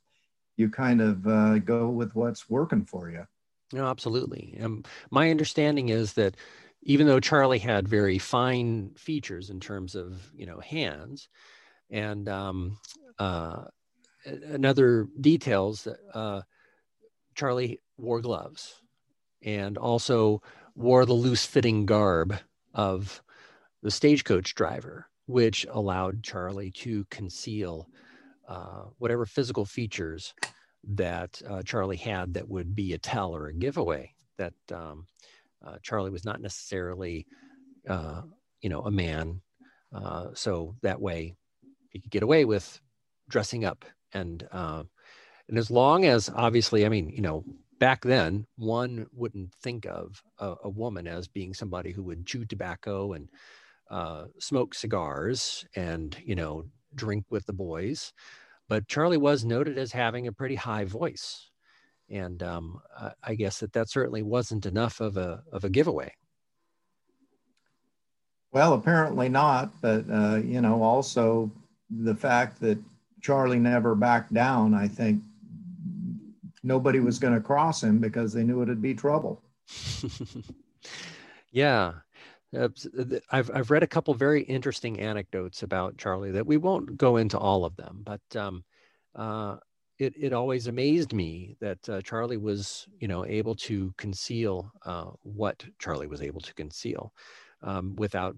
you 0.56 0.68
kind 0.68 1.00
of 1.00 1.26
uh, 1.26 1.58
go 1.60 1.88
with 1.88 2.14
what's 2.14 2.50
working 2.50 2.84
for 2.84 3.10
you. 3.10 3.24
No 3.72 3.86
absolutely. 3.86 4.58
Um, 4.60 4.82
my 5.10 5.30
understanding 5.30 5.88
is 5.88 6.14
that 6.14 6.36
even 6.82 7.06
though 7.06 7.20
charlie 7.20 7.60
had 7.60 7.86
very 7.86 8.18
fine 8.18 8.90
features 8.96 9.50
in 9.50 9.60
terms 9.60 9.94
of 9.94 10.32
you 10.34 10.46
know 10.46 10.58
hands 10.58 11.28
and 11.90 12.28
um, 12.28 12.78
uh, 13.18 13.64
another 14.24 15.06
details 15.20 15.84
that 15.84 15.98
uh, 16.14 16.42
charlie 17.34 17.80
wore 17.96 18.20
gloves 18.20 18.80
and 19.44 19.78
also 19.78 20.42
wore 20.74 21.04
the 21.04 21.12
loose 21.12 21.44
fitting 21.44 21.86
garb 21.86 22.36
of 22.74 23.22
the 23.82 23.90
stagecoach 23.90 24.54
driver, 24.54 25.08
which 25.26 25.66
allowed 25.70 26.22
Charlie 26.22 26.70
to 26.70 27.04
conceal 27.10 27.88
uh, 28.48 28.84
whatever 28.98 29.26
physical 29.26 29.64
features 29.64 30.34
that 30.84 31.40
uh, 31.48 31.62
Charlie 31.62 31.96
had 31.96 32.34
that 32.34 32.48
would 32.48 32.74
be 32.74 32.92
a 32.92 32.98
tell 32.98 33.34
or 33.34 33.46
a 33.46 33.54
giveaway 33.54 34.14
that 34.38 34.54
um, 34.72 35.06
uh, 35.64 35.76
Charlie 35.82 36.10
was 36.10 36.24
not 36.24 36.40
necessarily, 36.40 37.26
uh, 37.88 38.22
you 38.60 38.68
know, 38.68 38.80
a 38.80 38.90
man. 38.90 39.40
Uh, 39.94 40.28
so 40.34 40.74
that 40.82 41.00
way 41.00 41.34
he 41.90 42.00
could 42.00 42.10
get 42.10 42.22
away 42.22 42.44
with 42.44 42.80
dressing 43.28 43.64
up 43.64 43.84
and 44.12 44.46
uh, 44.52 44.82
and 45.48 45.58
as 45.58 45.70
long 45.70 46.04
as 46.04 46.30
obviously, 46.34 46.86
I 46.86 46.88
mean, 46.88 47.08
you 47.10 47.20
know, 47.20 47.44
back 47.78 48.02
then, 48.02 48.46
one 48.56 49.06
wouldn't 49.12 49.52
think 49.56 49.86
of 49.86 50.22
a, 50.38 50.54
a, 50.64 50.68
woman 50.70 51.08
as 51.08 51.26
being 51.26 51.52
somebody 51.52 51.90
who 51.90 52.02
would 52.04 52.24
chew 52.24 52.44
tobacco 52.44 53.12
and 53.12 53.28
uh, 53.90 54.26
smoke 54.38 54.72
cigars 54.72 55.66
and, 55.74 56.16
you 56.24 56.36
know, 56.36 56.64
drink 56.94 57.24
with 57.28 57.44
the 57.46 57.52
boys. 57.52 58.12
But 58.68 58.86
Charlie 58.86 59.16
was 59.16 59.44
noted 59.44 59.78
as 59.78 59.92
having 59.92 60.28
a 60.28 60.32
pretty 60.32 60.54
high 60.54 60.84
voice. 60.84 61.50
And 62.08 62.42
um, 62.42 62.80
I 63.22 63.34
guess 63.34 63.58
that 63.60 63.72
that 63.72 63.90
certainly 63.90 64.22
wasn't 64.22 64.64
enough 64.64 65.00
of 65.00 65.16
a, 65.16 65.42
of 65.50 65.64
a 65.64 65.70
giveaway. 65.70 66.14
Well, 68.52 68.74
apparently 68.74 69.28
not. 69.28 69.72
But, 69.80 70.04
uh, 70.10 70.36
you 70.36 70.60
know, 70.60 70.82
also 70.82 71.50
the 71.90 72.14
fact 72.14 72.60
that 72.60 72.78
Charlie 73.22 73.58
never 73.58 73.94
backed 73.94 74.34
down, 74.34 74.74
I 74.74 74.88
think, 74.88 75.22
nobody 76.62 77.00
was 77.00 77.18
going 77.18 77.34
to 77.34 77.40
cross 77.40 77.82
him 77.82 77.98
because 77.98 78.32
they 78.32 78.42
knew 78.42 78.62
it'd 78.62 78.82
be 78.82 78.94
trouble. 78.94 79.40
yeah. 81.52 81.92
I've, 82.54 83.50
I've 83.50 83.70
read 83.70 83.82
a 83.82 83.86
couple 83.86 84.12
very 84.12 84.42
interesting 84.42 85.00
anecdotes 85.00 85.62
about 85.62 85.96
Charlie 85.96 86.32
that 86.32 86.46
we 86.46 86.58
won't 86.58 86.98
go 86.98 87.16
into 87.16 87.38
all 87.38 87.64
of 87.64 87.76
them, 87.76 88.02
but 88.04 88.36
um, 88.36 88.64
uh, 89.14 89.56
it, 89.98 90.12
it 90.20 90.32
always 90.34 90.66
amazed 90.66 91.14
me 91.14 91.56
that 91.60 91.88
uh, 91.88 92.02
Charlie 92.02 92.36
was, 92.36 92.86
you 92.98 93.08
know, 93.08 93.24
able 93.24 93.54
to 93.54 93.94
conceal 93.96 94.70
uh, 94.84 95.06
what 95.22 95.64
Charlie 95.78 96.08
was 96.08 96.20
able 96.20 96.42
to 96.42 96.52
conceal 96.54 97.14
um, 97.62 97.96
without 97.96 98.36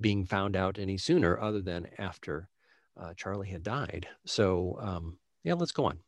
being 0.00 0.26
found 0.26 0.56
out 0.56 0.78
any 0.78 0.98
sooner 0.98 1.40
other 1.40 1.62
than 1.62 1.86
after 1.98 2.48
uh, 2.96 3.12
Charlie 3.16 3.48
had 3.48 3.62
died. 3.62 4.06
So 4.24 4.78
um, 4.80 5.18
yeah, 5.42 5.54
let's 5.54 5.72
go 5.72 5.86
on. 5.86 5.98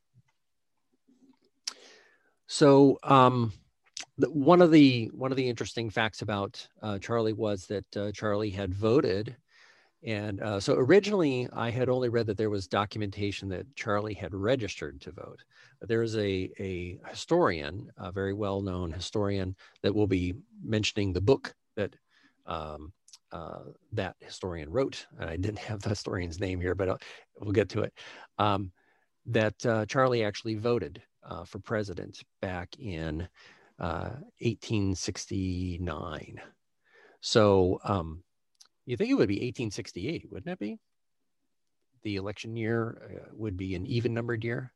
So 2.47 2.99
um, 3.03 3.53
the, 4.19 4.31
one 4.31 4.63
of 4.63 4.71
the 4.71 5.11
one 5.13 5.31
of 5.31 5.37
the 5.37 5.49
interesting 5.49 5.91
facts 5.91 6.23
about 6.23 6.67
uh, 6.83 6.99
Charlie 6.99 7.33
was 7.33 7.67
that 7.67 7.97
uh, 7.97 8.13
Charlie 8.13 8.51
had 8.51 8.73
voted, 8.73 9.37
and 10.05 10.41
uh, 10.41 10.61
so 10.61 10.75
originally 10.75 11.49
I 11.53 11.71
had 11.71 11.89
only 11.89 12.09
read 12.09 12.27
that 12.27 12.37
there 12.37 12.51
was 12.51 12.69
documentation 12.69 13.49
that 13.49 13.75
Charlie 13.75 14.15
had 14.15 14.35
registered 14.35 15.01
to 15.03 15.13
vote. 15.13 15.43
But 15.81 15.89
there 15.89 16.03
is 16.03 16.17
a 16.17 16.51
a 16.59 16.99
historian, 17.09 17.91
a 17.99 18.13
very 18.13 18.33
well 18.33 18.63
known 18.63 18.93
historian, 18.93 19.57
that 19.83 19.95
will 19.95 20.07
be 20.07 20.35
mentioning 20.63 21.13
the 21.13 21.21
book 21.21 21.55
that. 21.77 21.95
Um, 22.47 22.93
uh, 23.37 23.59
that 23.93 24.17
historian 24.21 24.71
wrote, 24.71 25.07
and 25.19 25.29
I 25.29 25.37
didn't 25.37 25.59
have 25.71 25.83
the 25.83 25.91
historian's 25.91 26.41
name 26.41 26.61
here, 26.61 26.75
but 26.75 26.89
I'll, 26.89 26.99
we'll 27.41 27.53
get 27.53 27.69
to 27.71 27.83
it. 27.83 27.93
Um, 28.39 28.73
that 29.27 29.67
uh, 29.67 29.87
Charlie 29.87 30.25
actually 30.25 30.55
voted 30.55 31.03
uh, 31.29 31.45
for 31.45 31.59
president 31.59 32.23
back 32.41 32.71
in 32.79 33.29
uh, 33.79 34.11
1869. 34.41 36.41
So 37.21 37.81
um, 37.85 38.23
you 38.87 38.97
think 38.97 39.11
it 39.11 39.15
would 39.15 39.29
be 39.29 39.35
1868, 39.35 40.29
wouldn't 40.31 40.53
it 40.53 40.59
be? 40.59 40.79
The 42.05 42.17
election 42.17 42.57
year 42.57 43.03
uh, 43.03 43.29
would 43.33 43.57
be 43.57 43.75
an 43.75 43.87
even 43.87 44.15
numbered 44.15 44.45
year. 44.45 44.73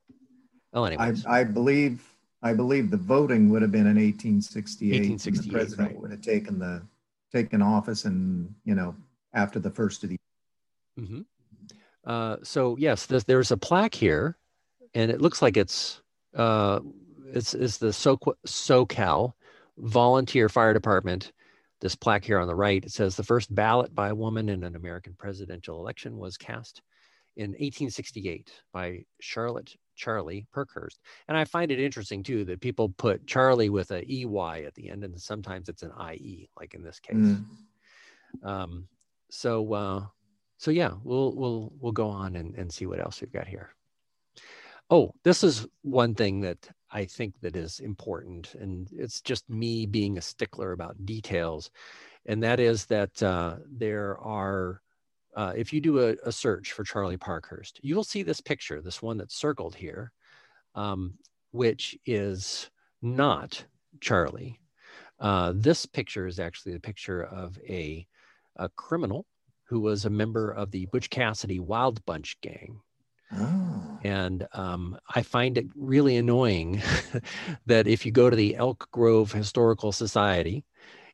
Oh, 0.73 0.85
anyway. 0.85 1.15
I, 1.27 1.41
I, 1.41 1.45
believe 1.45 2.03
I 2.43 2.53
believe 2.53 2.91
the 2.91 2.97
voting 2.97 3.49
would 3.51 3.63
have 3.63 3.71
been 3.71 3.87
in 3.87 3.97
1868. 3.97 5.11
1868 5.11 5.47
the 5.47 5.53
president 5.53 5.89
right. 5.89 6.01
would 6.01 6.11
have 6.11 6.23
taken 6.23 6.59
the 6.59 6.83
taken 7.33 7.63
office, 7.63 8.05
and 8.05 8.55
you 8.65 8.75
know 8.75 8.95
after 9.35 9.59
the 9.59 9.71
first 9.71 10.05
of 10.05 10.11
the. 10.11 10.17
Mm-hmm. 10.99 11.21
Uh, 12.05 12.37
so 12.43 12.77
yes, 12.79 13.07
there's, 13.07 13.25
there's 13.25 13.51
a 13.51 13.57
plaque 13.57 13.95
here, 13.95 14.37
and 14.95 15.11
it 15.11 15.21
looks 15.21 15.43
like 15.43 15.57
it's 15.57 16.03
uh, 16.35 16.81
it's, 17.27 17.55
it's 17.55 17.79
the 17.79 17.93
so- 17.93 18.19
Soquel 18.47 19.33
Volunteer 19.79 20.49
Fire 20.49 20.75
Department 20.75 21.33
this 21.81 21.95
plaque 21.95 22.25
here 22.25 22.39
on 22.39 22.47
the 22.47 22.55
right. 22.55 22.85
It 22.85 22.93
says 22.93 23.17
the 23.17 23.23
first 23.23 23.55
ballot 23.55 23.95
by 23.95 24.11
a 24.11 24.15
woman 24.15 24.49
in 24.49 24.65
an 24.65 24.77
American 24.77 25.15
presidential 25.19 25.81
election 25.81 26.19
was 26.19 26.37
cast 26.37 26.83
in 27.41 27.53
1868 27.53 28.53
by 28.71 29.03
Charlotte 29.19 29.75
Charlie 29.97 30.47
Parkhurst. 30.53 31.01
And 31.27 31.39
I 31.39 31.45
find 31.47 31.73
it 31.73 31.81
interesting 31.81 32.23
too 32.23 32.45
that 32.45 32.61
people 32.61 32.91
put 32.91 33.27
Charlie 33.27 33.71
with 33.71 33.91
a 33.93 34.05
EY 34.05 34.65
at 34.67 34.75
the 34.75 34.91
end, 34.91 35.05
and 35.05 35.19
sometimes 35.19 35.71
it's 35.71 35.83
an 35.83 35.93
IE, 36.13 36.51
like 36.59 36.75
in 36.75 36.83
this 36.83 37.01
case. 37.01 37.17
Mm. 37.17 37.45
Um, 38.45 38.89
so, 39.31 39.73
uh, 39.73 40.05
so 40.59 40.71
yeah, 40.71 40.93
we'll 41.03 41.35
we'll 41.35 41.73
we'll 41.81 41.93
go 41.93 42.09
on 42.09 42.37
and, 42.37 42.55
and 42.57 42.71
see 42.71 42.85
what 42.85 43.01
else 43.01 43.23
we've 43.23 43.33
got 43.33 43.49
here. 43.49 43.75
Oh, 44.91 45.15
this 45.25 45.43
is 45.43 45.67
one 45.81 46.15
thing 46.15 46.41
that 46.43 46.69
I 46.91 47.07
think 47.07 47.41
that 47.41 47.57
is 47.57 47.81
important, 47.81 48.55
and 48.55 48.87
it's 48.93 49.23
just 49.23 49.49
me 49.49 49.87
being 49.87 50.19
a 50.19 50.23
stickler 50.23 50.73
about 50.73 51.07
details, 51.07 51.71
and 52.27 52.43
that 52.43 52.61
is 52.61 52.85
that 52.87 53.23
uh, 53.23 53.57
there 53.67 54.19
are 54.19 54.83
uh, 55.37 55.53
if 55.57 55.73
you 55.73 55.81
do 55.81 56.01
a, 56.01 56.17
a, 56.25 56.33
search 56.33 56.73
for 56.73 56.85
Charlie 56.85 57.17
Parkhurst, 57.17 57.81
you 57.83 57.95
will 57.95 58.05
see 58.05 58.23
this 58.23 58.41
picture, 58.41 58.81
this 58.81 59.01
one 59.01 59.17
that's 59.17 59.37
circled 59.37 59.75
here, 59.75 60.13
um, 60.75 61.15
which 61.53 61.97
is 62.07 62.71
not 63.03 63.65
Charlie. 64.01 64.61
Uh, 65.19 65.53
this 65.55 65.87
picture 65.87 66.27
is 66.27 66.41
actually 66.41 66.73
the 66.73 66.81
picture 66.81 67.23
of 67.23 67.59
a, 67.69 68.07
a, 68.57 68.69
criminal 68.71 69.27
who 69.65 69.81
was 69.81 70.05
a 70.05 70.11
member 70.11 70.51
of 70.51 70.71
the 70.71 70.87
Butch 70.87 71.11
Cassidy 71.11 71.61
Wild 71.61 72.05
Bunch 72.07 72.41
gang. 72.41 72.81
Oh. 73.33 73.99
And 74.03 74.49
um, 74.55 74.99
I 75.15 75.23
find 75.23 75.57
it 75.57 75.67
really 75.77 76.17
annoying 76.17 76.83
that 77.67 77.87
if 77.87 78.05
you 78.05 78.11
go 78.11 78.29
to 78.29 78.35
the 78.35 78.57
Elk 78.57 78.89
Grove 78.91 79.31
Historical 79.31 79.93
Society 79.93 80.65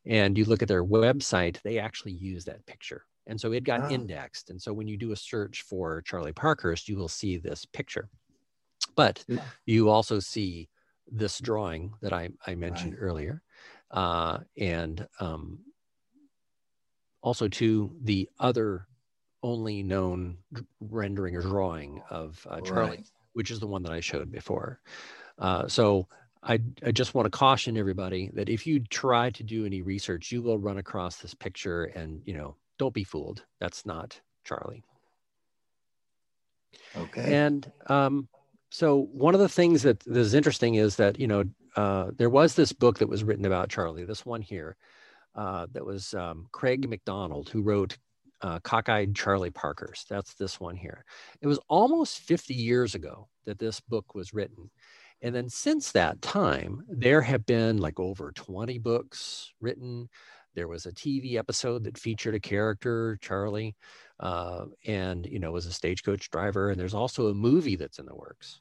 and 0.06 0.38
you 0.38 0.46
look 0.46 0.62
at 0.62 0.68
their 0.68 0.85
website, 0.85 1.61
they 1.62 1.78
actually 1.78 2.12
use 2.12 2.46
that 2.46 2.64
picture 2.64 3.04
and 3.26 3.40
so 3.40 3.52
it 3.52 3.64
got 3.64 3.83
ah. 3.83 3.88
indexed. 3.90 4.50
And 4.50 4.61
so 4.61 4.73
when 4.73 4.87
you 4.87 4.97
do 4.97 5.12
a 5.12 5.16
search 5.16 5.62
for 5.62 6.02
Charlie 6.02 6.33
Parkhurst, 6.33 6.88
you 6.88 6.97
will 6.97 7.09
see 7.09 7.37
this 7.37 7.64
picture. 7.64 8.09
But 8.95 9.25
yeah. 9.28 9.40
you 9.64 9.88
also 9.88 10.21
see 10.21 10.68
this 11.11 11.38
drawing 11.38 11.92
that 12.02 12.12
I, 12.12 12.30
I 12.47 12.54
mentioned 12.54 12.92
right. 12.95 13.02
earlier. 13.02 13.42
Uh, 13.90 14.38
and 14.59 15.06
um, 15.21 15.59
also 17.23 17.49
to 17.49 17.95
the 18.02 18.28
other 18.38 18.87
only 19.42 19.83
known 19.83 20.38
rendering 20.80 21.37
or 21.37 21.42
drawing 21.42 22.02
of 22.11 22.45
uh, 22.50 22.61
Charlie, 22.61 22.97
right. 22.97 23.11
which 23.35 23.50
is 23.50 23.61
the 23.61 23.66
one 23.66 23.83
that 23.83 23.92
I 23.92 24.00
showed 24.00 24.30
before. 24.30 24.80
Uh, 25.38 25.68
so 25.68 26.09
I, 26.42 26.61
I 26.85 26.92
just 26.92 27.14
want 27.14 27.26
to 27.26 27.30
caution 27.30 27.76
everybody 27.76 28.30
that 28.35 28.49
if 28.49 28.66
you 28.66 28.80
try 28.80 29.30
to 29.30 29.42
do 29.42 29.66
any 29.66 29.83
research, 29.83 30.33
you 30.33 30.42
will 30.42 30.59
run 30.59 30.78
across 30.78 31.16
this 31.16 31.35
picture 31.35 31.85
and, 31.85 32.23
you 32.25 32.35
know, 32.35 32.56
don't 32.78 32.95
be 32.95 33.04
fooled. 33.04 33.45
That's 33.61 33.87
not 33.87 34.21
Charlie. 34.45 34.85
Okay. 36.97 37.35
And 37.35 37.71
um, 37.87 38.28
so 38.71 39.09
one 39.12 39.35
of 39.35 39.40
the 39.40 39.49
things 39.49 39.83
that 39.83 40.06
is 40.06 40.35
interesting 40.35 40.75
is 40.75 40.97
that 40.97 41.18
you 41.18 41.26
know 41.26 41.45
uh, 41.76 42.11
there 42.16 42.30
was 42.30 42.54
this 42.54 42.73
book 42.73 42.99
that 42.99 43.09
was 43.09 43.25
written 43.25 43.45
about 43.45 43.68
Charlie. 43.68 44.04
This 44.04 44.25
one 44.25 44.42
here, 44.42 44.76
uh, 45.35 45.66
that 45.73 45.85
was 45.85 46.14
um, 46.14 46.47
Craig 46.52 46.88
McDonald 46.88 47.49
who 47.49 47.62
wrote 47.62 47.97
uh, 48.42 48.59
Cockeyed 48.61 49.14
Charlie 49.14 49.50
Parkhurst. 49.50 50.09
That's 50.09 50.35
this 50.35 50.61
one 50.61 50.76
here. 50.76 51.04
It 51.40 51.47
was 51.47 51.59
almost 51.68 52.21
50 52.21 52.54
years 52.54 52.95
ago 52.95 53.28
that 53.45 53.59
this 53.59 53.80
book 53.80 54.14
was 54.14 54.35
written. 54.35 54.71
And 55.23 55.35
then 55.35 55.49
since 55.49 55.92
that 55.92 56.21
time, 56.21 56.85
there 56.88 57.23
have 57.23 57.47
been 57.47 57.78
like 57.78 57.99
over 57.99 58.33
20 58.33 58.78
books 58.78 59.52
written. 59.60 60.08
There 60.56 60.66
was 60.66 60.86
a 60.86 60.92
TV 60.92 61.36
episode 61.36 61.84
that 61.84 61.99
featured 61.99 62.34
a 62.34 62.40
character, 62.40 63.19
Charlie, 63.21 63.76
uh, 64.19 64.64
and 64.86 65.26
you 65.26 65.38
know 65.38 65.52
was 65.52 65.66
a 65.66 65.73
stagecoach 65.73 66.30
driver. 66.30 66.71
And 66.71 66.80
there's 66.80 66.95
also 66.95 67.28
a 67.28 67.34
movie 67.34 67.76
that's 67.76 68.00
in 68.00 68.06
the 68.06 68.14
works. 68.16 68.60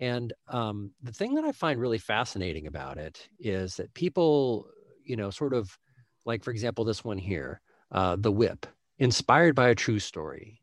And 0.00 0.32
um, 0.48 0.90
the 1.02 1.12
thing 1.12 1.34
that 1.34 1.44
I 1.44 1.52
find 1.52 1.78
really 1.78 1.98
fascinating 1.98 2.66
about 2.66 2.98
it 2.98 3.28
is 3.38 3.76
that 3.76 3.94
people, 3.94 4.66
you 5.04 5.14
know, 5.14 5.30
sort 5.30 5.54
of 5.54 5.78
like, 6.24 6.42
for 6.42 6.50
example, 6.50 6.84
this 6.84 7.04
one 7.04 7.18
here, 7.18 7.60
uh, 7.92 8.16
The 8.18 8.32
Whip, 8.32 8.66
inspired 8.98 9.54
by 9.54 9.68
a 9.68 9.74
true 9.74 9.98
story. 9.98 10.62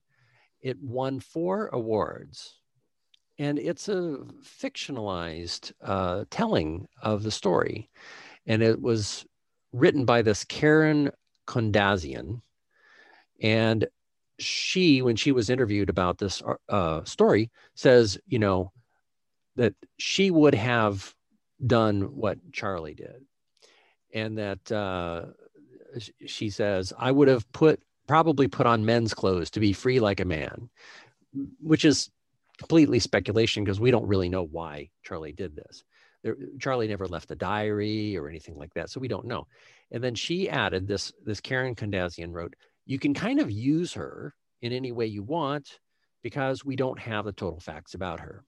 It 0.61 0.77
won 0.81 1.19
four 1.19 1.69
awards. 1.71 2.59
And 3.39 3.59
it's 3.59 3.87
a 3.87 4.17
fictionalized 4.43 5.71
uh, 5.83 6.25
telling 6.31 6.87
of 7.03 7.21
the 7.21 7.31
story. 7.31 7.89
And 8.47 8.63
it 8.63 8.81
was 8.81 9.25
written 9.73 10.05
by 10.05 10.21
this 10.21 10.43
Karen 10.43 11.11
Kondazian. 11.47 12.41
And 13.41 13.87
she, 14.39 15.01
when 15.01 15.15
she 15.15 15.31
was 15.31 15.49
interviewed 15.49 15.89
about 15.89 16.17
this 16.17 16.41
uh, 16.69 17.03
story, 17.03 17.51
says, 17.75 18.17
you 18.27 18.39
know, 18.39 18.71
that 19.55 19.73
she 19.97 20.31
would 20.31 20.55
have 20.55 21.13
done 21.65 22.15
what 22.15 22.37
Charlie 22.51 22.93
did. 22.93 23.25
And 24.13 24.37
that 24.37 24.71
uh, 24.71 25.25
she 26.25 26.49
says, 26.49 26.93
I 26.97 27.11
would 27.11 27.27
have 27.27 27.51
put 27.51 27.81
probably 28.07 28.47
put 28.47 28.65
on 28.65 28.85
men's 28.85 29.13
clothes 29.13 29.49
to 29.51 29.59
be 29.59 29.73
free 29.73 29.99
like 29.99 30.21
a 30.21 30.25
man, 30.25 30.69
which 31.61 31.83
is 31.83 32.09
completely 32.57 32.99
speculation 32.99 33.63
because 33.63 33.79
we 33.79 33.91
don't 33.91 34.07
really 34.07 34.29
know 34.29 34.43
why 34.43 34.89
Charlie 35.03 35.33
did 35.33 35.55
this. 35.55 35.83
There, 36.23 36.35
Charlie 36.59 36.87
never 36.87 37.07
left 37.07 37.31
a 37.31 37.35
diary 37.35 38.17
or 38.17 38.27
anything 38.27 38.55
like 38.55 38.73
that, 38.73 38.89
so 38.89 38.99
we 38.99 39.07
don't 39.07 39.25
know. 39.25 39.47
And 39.91 40.03
then 40.03 40.15
she 40.15 40.49
added 40.49 40.87
this. 40.87 41.13
This 41.23 41.41
Karen 41.41 41.75
Kondazian 41.75 42.33
wrote, 42.33 42.55
"You 42.85 42.99
can 42.99 43.13
kind 43.13 43.39
of 43.39 43.51
use 43.51 43.93
her 43.93 44.35
in 44.61 44.71
any 44.71 44.91
way 44.91 45.05
you 45.05 45.23
want 45.23 45.79
because 46.23 46.65
we 46.65 46.75
don't 46.75 46.99
have 46.99 47.25
the 47.25 47.31
total 47.31 47.59
facts 47.59 47.93
about 47.93 48.19
her." 48.19 48.43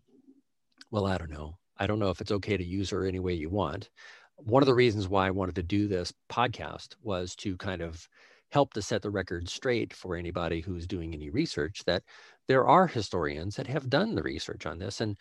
Well, 0.91 1.05
I 1.05 1.17
don't 1.17 1.31
know. 1.31 1.57
I 1.77 1.87
don't 1.87 1.99
know 1.99 2.09
if 2.09 2.21
it's 2.21 2.31
okay 2.31 2.57
to 2.57 2.63
use 2.63 2.89
her 2.89 3.05
any 3.05 3.19
way 3.19 3.33
you 3.33 3.49
want. 3.49 3.89
One 4.37 4.63
of 4.63 4.67
the 4.67 4.75
reasons 4.75 5.07
why 5.07 5.27
I 5.27 5.31
wanted 5.31 5.55
to 5.55 5.63
do 5.63 5.87
this 5.87 6.13
podcast 6.29 6.95
was 7.01 7.35
to 7.37 7.55
kind 7.57 7.81
of 7.81 8.07
help 8.51 8.73
to 8.73 8.81
set 8.81 9.01
the 9.01 9.11
record 9.11 9.47
straight 9.47 9.93
for 9.93 10.15
anybody 10.15 10.59
who's 10.59 10.87
doing 10.87 11.13
any 11.13 11.29
research 11.29 11.83
that 11.85 12.03
there 12.47 12.67
are 12.67 12.87
historians 12.87 13.55
that 13.55 13.67
have 13.67 13.89
done 13.89 14.15
the 14.15 14.23
research 14.23 14.65
on 14.65 14.79
this. 14.79 15.01
And 15.01 15.17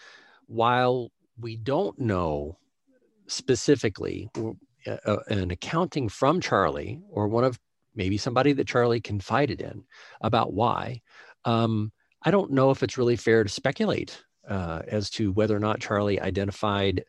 while 0.46 1.12
we 1.40 1.56
don't 1.56 1.98
know 1.98 2.58
specifically 3.26 4.30
uh, 4.86 4.96
uh, 5.04 5.18
an 5.28 5.50
accounting 5.50 6.08
from 6.08 6.40
Charlie 6.40 7.00
or 7.10 7.28
one 7.28 7.44
of 7.44 7.58
maybe 7.94 8.16
somebody 8.16 8.52
that 8.52 8.66
Charlie 8.66 9.00
confided 9.00 9.60
in 9.60 9.84
about 10.20 10.52
why. 10.52 11.02
Um, 11.44 11.92
I 12.22 12.30
don't 12.30 12.52
know 12.52 12.70
if 12.70 12.82
it's 12.82 12.98
really 12.98 13.16
fair 13.16 13.44
to 13.44 13.48
speculate 13.48 14.22
uh, 14.48 14.82
as 14.86 15.10
to 15.10 15.32
whether 15.32 15.56
or 15.56 15.60
not 15.60 15.80
Charlie 15.80 16.20
identified 16.20 17.04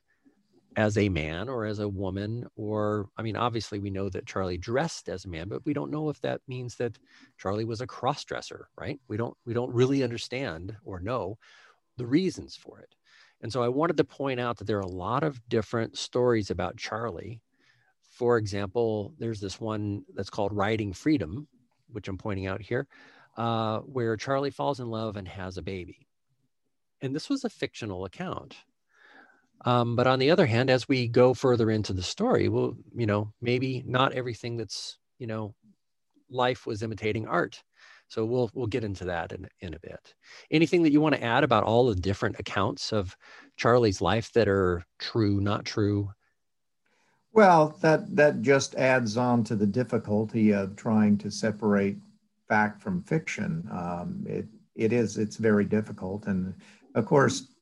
as 0.76 0.98
a 0.98 1.10
man 1.10 1.50
or 1.50 1.66
as 1.66 1.80
a 1.80 1.90
woman 1.90 2.46
or 2.56 3.10
i 3.18 3.22
mean 3.22 3.36
obviously 3.36 3.80
we 3.80 3.90
know 3.90 4.08
that 4.08 4.26
charlie 4.26 4.58
dressed 4.58 5.10
as 5.10 5.26
a 5.26 5.28
man 5.28 5.50
but 5.50 5.66
we 5.66 5.74
don't 5.74 5.92
know 5.92 6.10
if 6.10 6.22
that 6.22 6.42
means 6.48 6.76
that 6.76 6.98
charlie 7.38 7.66
was 7.66 7.82
a 7.82 7.88
cross 7.88 8.24
dresser 8.24 8.70
right 8.78 9.00
we 9.08 9.18
don't 9.18 9.36
we 9.46 9.54
don't 9.54 9.74
really 9.74 10.04
understand 10.04 10.76
or 10.86 11.00
know 11.00 11.38
the 11.98 12.06
reasons 12.06 12.56
for 12.56 12.80
it 12.80 12.94
and 13.42 13.52
so 13.52 13.64
I 13.64 13.70
wanted 13.70 13.98
to 13.98 14.04
point 14.04 14.40
out 14.40 14.58
that 14.58 14.66
there 14.66 14.78
are 14.78 14.82
a 14.82 14.88
lot 14.88 15.24
of 15.24 15.48
different 15.48 15.98
stories 15.98 16.50
about 16.50 16.78
Charlie. 16.78 17.42
For 18.02 18.38
example, 18.38 19.14
there's 19.18 19.40
this 19.40 19.62
one 19.62 20.04
that's 20.14 20.30
called 20.30 20.52
Riding 20.54 20.94
Freedom, 20.94 21.48
which 21.92 22.08
I'm 22.08 22.18
pointing 22.18 22.48
out 22.48 22.62
here, 22.62 22.88
uh, 23.38 23.80
where 23.80 24.18
Charlie 24.18 24.52
falls 24.52 24.80
in 24.80 24.90
love 24.90 25.16
and 25.16 25.28
has 25.28 25.58
a 25.58 25.62
baby. 25.62 26.08
And 27.02 27.16
this 27.16 27.30
was 27.30 27.46
a 27.46 27.50
fictional 27.50 28.04
account. 28.04 28.58
Um, 29.66 29.96
but 29.96 30.08
on 30.08 30.20
the 30.20 30.32
other 30.32 30.46
hand, 30.46 30.70
as 30.70 30.88
we 30.88 31.08
go 31.08 31.34
further 31.34 31.70
into 31.70 31.94
the 31.94 32.04
story, 32.04 32.50
well, 32.50 32.76
you 32.96 33.06
know, 33.06 33.34
maybe 33.42 33.84
not 33.86 34.14
everything 34.14 34.58
that's, 34.58 34.98
you 35.18 35.28
know, 35.28 35.54
life 36.30 36.66
was 36.66 36.84
imitating 36.84 37.28
art. 37.28 37.64
So 38.10 38.26
we'll 38.26 38.50
we'll 38.54 38.68
get 38.68 38.84
into 38.84 39.06
that 39.06 39.32
in, 39.32 39.48
in 39.62 39.74
a 39.76 39.80
bit. 39.80 40.14
Anything 40.52 40.84
that 40.84 40.92
you 40.92 41.00
want 41.00 41.16
to 41.16 41.24
add 41.24 41.44
about 41.44 41.64
all 41.64 41.88
the 41.88 41.96
different 41.96 42.40
accounts 42.40 42.92
of 42.92 43.16
Charlie's 43.56 44.02
life 44.02 44.32
that 44.34 44.48
are 44.48 44.84
true, 44.98 45.40
not 45.40 45.64
true? 45.64 46.10
Well, 47.32 47.78
that 47.82 48.16
that 48.16 48.42
just 48.42 48.74
adds 48.76 49.16
on 49.16 49.44
to 49.46 49.56
the 49.56 49.68
difficulty 49.68 50.52
of 50.52 50.76
trying 50.76 51.18
to 51.20 51.30
separate 51.30 51.98
fact 52.48 52.82
from 52.82 53.04
fiction. 53.04 53.68
Um, 53.72 54.26
it 54.28 54.48
it 54.76 54.92
is 54.92 55.18
it's 55.18 55.38
very 55.38 55.66
difficult, 55.66 56.26
and 56.26 56.56
of 56.96 57.06
course, 57.06 57.54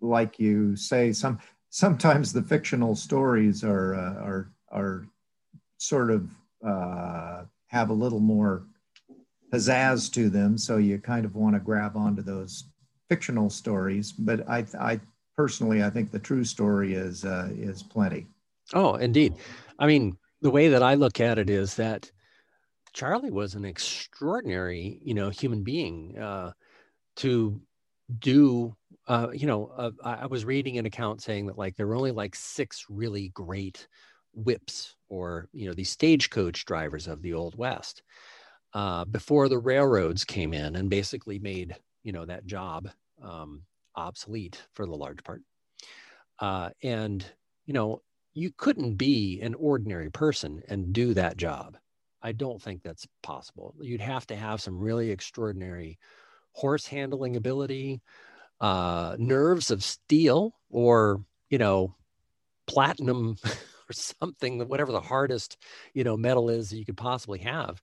like 0.00 0.38
you 0.38 0.76
say, 0.76 1.12
some 1.12 1.40
sometimes 1.70 2.32
the 2.32 2.42
fictional 2.42 2.94
stories 2.94 3.64
are 3.64 3.96
uh, 3.96 4.22
are 4.22 4.52
are 4.70 5.06
sort 5.78 6.12
of 6.12 6.30
uh, 6.64 7.42
have 7.66 7.90
a 7.90 7.94
little 7.94 8.20
more 8.20 8.67
pizzazz 9.52 10.12
to 10.12 10.28
them. 10.28 10.58
So 10.58 10.76
you 10.76 10.98
kind 10.98 11.24
of 11.24 11.34
want 11.34 11.54
to 11.54 11.60
grab 11.60 11.96
onto 11.96 12.22
those 12.22 12.64
fictional 13.08 13.50
stories. 13.50 14.12
But 14.12 14.48
I, 14.48 14.66
I 14.78 15.00
personally, 15.36 15.82
I 15.82 15.90
think 15.90 16.10
the 16.10 16.18
true 16.18 16.44
story 16.44 16.94
is 16.94 17.24
uh, 17.24 17.50
is 17.52 17.82
plenty. 17.82 18.26
Oh, 18.74 18.96
indeed. 18.96 19.34
I 19.78 19.86
mean, 19.86 20.16
the 20.42 20.50
way 20.50 20.68
that 20.68 20.82
I 20.82 20.94
look 20.94 21.20
at 21.20 21.38
it 21.38 21.48
is 21.48 21.74
that 21.76 22.10
Charlie 22.92 23.30
was 23.30 23.54
an 23.54 23.64
extraordinary, 23.64 25.00
you 25.02 25.14
know, 25.14 25.30
human 25.30 25.62
being 25.62 26.18
uh, 26.18 26.52
to 27.16 27.60
do. 28.18 28.76
Uh, 29.06 29.28
you 29.32 29.46
know, 29.46 29.72
uh, 29.76 29.90
I 30.04 30.26
was 30.26 30.44
reading 30.44 30.76
an 30.76 30.84
account 30.84 31.22
saying 31.22 31.46
that 31.46 31.56
like 31.56 31.76
there 31.76 31.86
were 31.86 31.94
only 31.94 32.10
like 32.10 32.34
six 32.34 32.84
really 32.90 33.30
great 33.30 33.88
whips 34.34 34.94
or 35.08 35.48
you 35.52 35.66
know 35.66 35.74
these 35.74 35.90
stagecoach 35.90 36.64
drivers 36.64 37.08
of 37.08 37.22
the 37.22 37.32
old 37.32 37.56
west 37.56 38.02
uh, 38.74 39.04
before 39.04 39.48
the 39.48 39.58
railroads 39.58 40.24
came 40.24 40.52
in 40.52 40.76
and 40.76 40.90
basically 40.90 41.38
made 41.38 41.74
you 42.02 42.12
know 42.12 42.24
that 42.24 42.46
job 42.46 42.88
um, 43.22 43.62
obsolete 43.96 44.62
for 44.72 44.86
the 44.86 44.94
large 44.94 45.22
part. 45.24 45.42
Uh, 46.38 46.70
and 46.82 47.24
you 47.66 47.74
know 47.74 48.02
you 48.34 48.50
couldn't 48.56 48.94
be 48.94 49.40
an 49.40 49.54
ordinary 49.54 50.10
person 50.10 50.62
and 50.68 50.92
do 50.92 51.14
that 51.14 51.36
job. 51.36 51.76
I 52.22 52.32
don't 52.32 52.60
think 52.60 52.82
that's 52.82 53.06
possible. 53.22 53.74
You'd 53.80 54.00
have 54.00 54.26
to 54.28 54.36
have 54.36 54.60
some 54.60 54.78
really 54.78 55.10
extraordinary 55.10 55.98
horse 56.52 56.86
handling 56.86 57.36
ability 57.36 58.00
uh, 58.60 59.16
nerves 59.18 59.70
of 59.70 59.84
steel 59.84 60.54
or 60.70 61.22
you 61.50 61.58
know 61.58 61.94
platinum 62.66 63.36
or 63.44 63.92
something 63.92 64.58
whatever 64.68 64.92
the 64.92 65.00
hardest 65.00 65.56
you 65.94 66.04
know 66.04 66.16
metal 66.16 66.50
is 66.50 66.70
that 66.70 66.76
you 66.76 66.84
could 66.84 66.96
possibly 66.96 67.38
have 67.38 67.80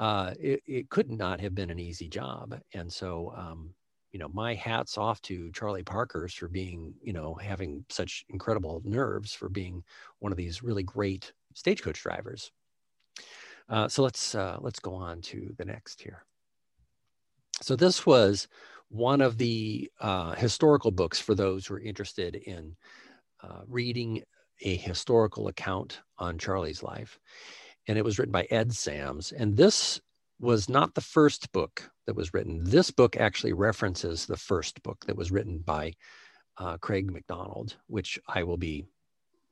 uh, 0.00 0.34
it, 0.40 0.62
it 0.66 0.90
could 0.90 1.10
not 1.10 1.40
have 1.40 1.54
been 1.54 1.70
an 1.70 1.78
easy 1.78 2.08
job. 2.08 2.58
And 2.74 2.92
so 2.92 3.32
um, 3.36 3.74
you 4.12 4.18
know 4.18 4.28
my 4.32 4.54
hats 4.54 4.98
off 4.98 5.22
to 5.22 5.52
charlie 5.52 5.84
Parkhurst 5.84 6.38
for 6.38 6.48
being 6.48 6.94
you 7.02 7.12
know 7.12 7.34
having 7.34 7.84
such 7.88 8.24
incredible 8.28 8.82
nerves 8.84 9.32
for 9.32 9.48
being 9.48 9.84
one 10.18 10.32
of 10.32 10.38
these 10.38 10.62
really 10.62 10.82
great 10.82 11.32
stagecoach 11.54 12.02
drivers. 12.02 12.50
Uh, 13.68 13.88
so 13.88 14.02
let's 14.02 14.34
uh, 14.34 14.58
let's 14.60 14.80
go 14.80 14.94
on 14.94 15.20
to 15.20 15.54
the 15.58 15.64
next 15.64 16.00
here. 16.00 16.24
So 17.62 17.76
this 17.76 18.06
was 18.06 18.48
one 18.88 19.20
of 19.20 19.38
the 19.38 19.90
uh, 20.00 20.34
historical 20.34 20.90
books 20.90 21.20
for 21.20 21.34
those 21.34 21.66
who 21.66 21.74
are 21.74 21.80
interested 21.80 22.34
in 22.34 22.74
uh, 23.42 23.60
reading 23.68 24.22
a 24.62 24.76
historical 24.76 25.48
account 25.48 26.00
on 26.18 26.38
Charlie's 26.38 26.82
life. 26.82 27.18
And 27.86 27.98
it 27.98 28.04
was 28.04 28.18
written 28.18 28.32
by 28.32 28.46
Ed 28.50 28.72
Sams. 28.72 29.32
And 29.32 29.56
this 29.56 30.00
was 30.38 30.68
not 30.68 30.94
the 30.94 31.00
first 31.00 31.52
book 31.52 31.90
that 32.06 32.16
was 32.16 32.32
written. 32.32 32.64
This 32.64 32.90
book 32.90 33.16
actually 33.16 33.52
references 33.52 34.26
the 34.26 34.36
first 34.36 34.82
book 34.82 35.04
that 35.06 35.16
was 35.16 35.30
written 35.30 35.58
by 35.58 35.92
uh, 36.58 36.76
Craig 36.78 37.10
McDonald, 37.10 37.76
which 37.86 38.18
I 38.28 38.42
will 38.42 38.56
be 38.56 38.84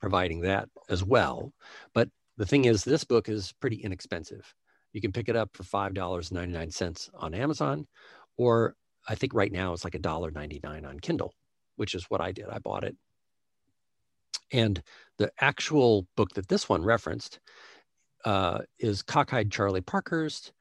providing 0.01 0.41
that 0.43 0.69
as 0.89 1.05
well. 1.05 1.53
But 1.93 2.09
the 2.37 2.47
thing 2.47 2.65
is, 2.65 2.85
this 2.85 3.05
book 3.05 3.29
is 3.29 3.53
pretty 3.61 3.77
inexpensive. 3.77 4.55
You 4.93 5.01
can 5.01 5.13
pick 5.13 5.29
it 5.29 5.37
up 5.37 5.51
for 5.55 5.65
$5.99 5.65 7.11
on 7.15 7.35
Amazon, 7.35 7.87
or 8.37 8.75
I 9.09 9.15
think 9.15 9.35
right 9.35 9.53
now 9.53 9.73
it's 9.73 9.85
like 9.85 9.95
$1.99 9.95 10.87
on 10.87 11.01
Kindle, 11.01 11.35
which 11.77 11.95
is 11.95 12.05
what 12.05 12.21
I 12.21 12.33
did. 12.33 12.47
I 12.49 12.59
bought 12.59 12.85
it 12.85 12.97
and 14.53 14.83
the 15.19 15.31
actual 15.41 16.07
book 16.17 16.35
that 16.35 16.49
this 16.49 16.69
one 16.69 16.83
referenced 16.85 17.41
uh, 18.25 18.61
is 18.79 19.03
Cockeyed 19.03 19.51
Charlie 19.51 19.81
Parkhurst, 19.81 20.53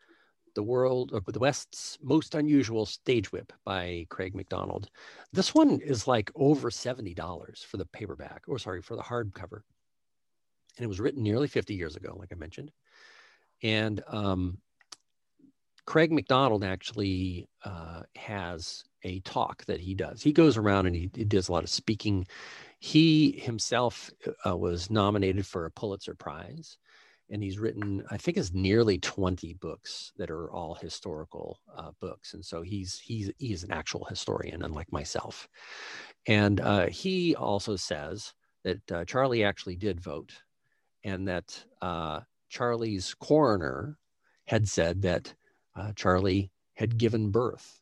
The 0.55 0.63
World 0.63 1.13
of 1.13 1.25
the 1.25 1.39
West's 1.39 1.97
Most 2.01 2.35
Unusual 2.35 2.85
Stage 2.85 3.31
Whip 3.31 3.51
by 3.65 4.05
Craig 4.09 4.35
McDonald. 4.35 4.89
This 5.33 5.53
one 5.53 5.79
is 5.79 6.07
like 6.07 6.31
over 6.35 6.69
$70 6.69 7.65
for 7.65 7.77
the 7.77 7.85
paperback, 7.85 8.43
or 8.47 8.59
sorry, 8.59 8.81
for 8.81 8.95
the 8.95 9.03
hardcover. 9.03 9.61
And 10.77 10.83
it 10.83 10.87
was 10.87 10.99
written 10.99 11.23
nearly 11.23 11.47
50 11.47 11.73
years 11.73 11.95
ago, 11.95 12.15
like 12.19 12.29
I 12.31 12.35
mentioned. 12.35 12.71
And 13.63 14.03
um, 14.07 14.59
Craig 15.85 16.11
McDonald 16.11 16.63
actually 16.63 17.47
uh, 17.63 18.03
has 18.15 18.83
a 19.03 19.19
talk 19.21 19.65
that 19.65 19.79
he 19.79 19.95
does. 19.95 20.21
He 20.21 20.33
goes 20.33 20.57
around 20.57 20.85
and 20.85 20.95
he, 20.95 21.09
he 21.15 21.23
does 21.23 21.49
a 21.49 21.51
lot 21.51 21.63
of 21.63 21.69
speaking 21.69 22.27
he 22.79 23.31
himself 23.39 24.11
uh, 24.45 24.55
was 24.55 24.89
nominated 24.89 25.45
for 25.45 25.65
a 25.65 25.71
Pulitzer 25.71 26.13
Prize, 26.13 26.77
and 27.29 27.43
he's 27.43 27.59
written, 27.59 28.03
I 28.09 28.17
think, 28.17 28.37
is 28.37 28.53
nearly 28.53 28.99
20 28.99 29.53
books 29.55 30.13
that 30.17 30.31
are 30.31 30.51
all 30.51 30.75
historical 30.75 31.59
uh, 31.75 31.91
books. 31.99 32.33
And 32.33 32.43
so 32.43 32.61
he's 32.61 32.99
he's 32.99 33.31
he's 33.37 33.63
an 33.63 33.71
actual 33.71 34.05
historian, 34.05 34.63
unlike 34.63 34.91
myself. 34.91 35.47
And 36.27 36.61
uh, 36.61 36.87
he 36.87 37.35
also 37.35 37.75
says 37.75 38.33
that 38.63 38.91
uh, 38.91 39.05
Charlie 39.05 39.43
actually 39.43 39.75
did 39.75 39.99
vote, 39.99 40.33
and 41.03 41.27
that 41.27 41.63
uh, 41.81 42.21
Charlie's 42.49 43.13
coroner 43.13 43.97
had 44.45 44.67
said 44.67 45.01
that 45.01 45.33
uh, 45.75 45.91
Charlie 45.95 46.51
had 46.75 46.97
given 46.97 47.31
birth. 47.31 47.81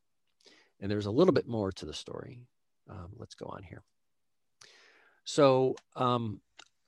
And 0.79 0.91
there's 0.91 1.05
a 1.05 1.11
little 1.11 1.33
bit 1.33 1.47
more 1.47 1.71
to 1.71 1.85
the 1.85 1.93
story. 1.93 2.47
Um, 2.89 3.09
let's 3.17 3.35
go 3.35 3.45
on 3.45 3.63
here. 3.63 3.83
So 5.23 5.75
um, 5.95 6.41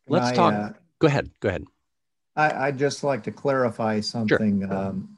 let's 0.08 0.28
I, 0.28 0.36
talk. 0.36 0.54
Uh, 0.54 0.70
go 1.00 1.08
ahead. 1.08 1.32
Go 1.39 1.50
ahead. 1.50 1.63
I, 2.38 2.67
would 2.67 2.78
just 2.78 3.04
like 3.04 3.23
to 3.23 3.32
clarify 3.32 4.00
something 4.00 4.62
sure. 4.62 4.73
um, 4.73 5.17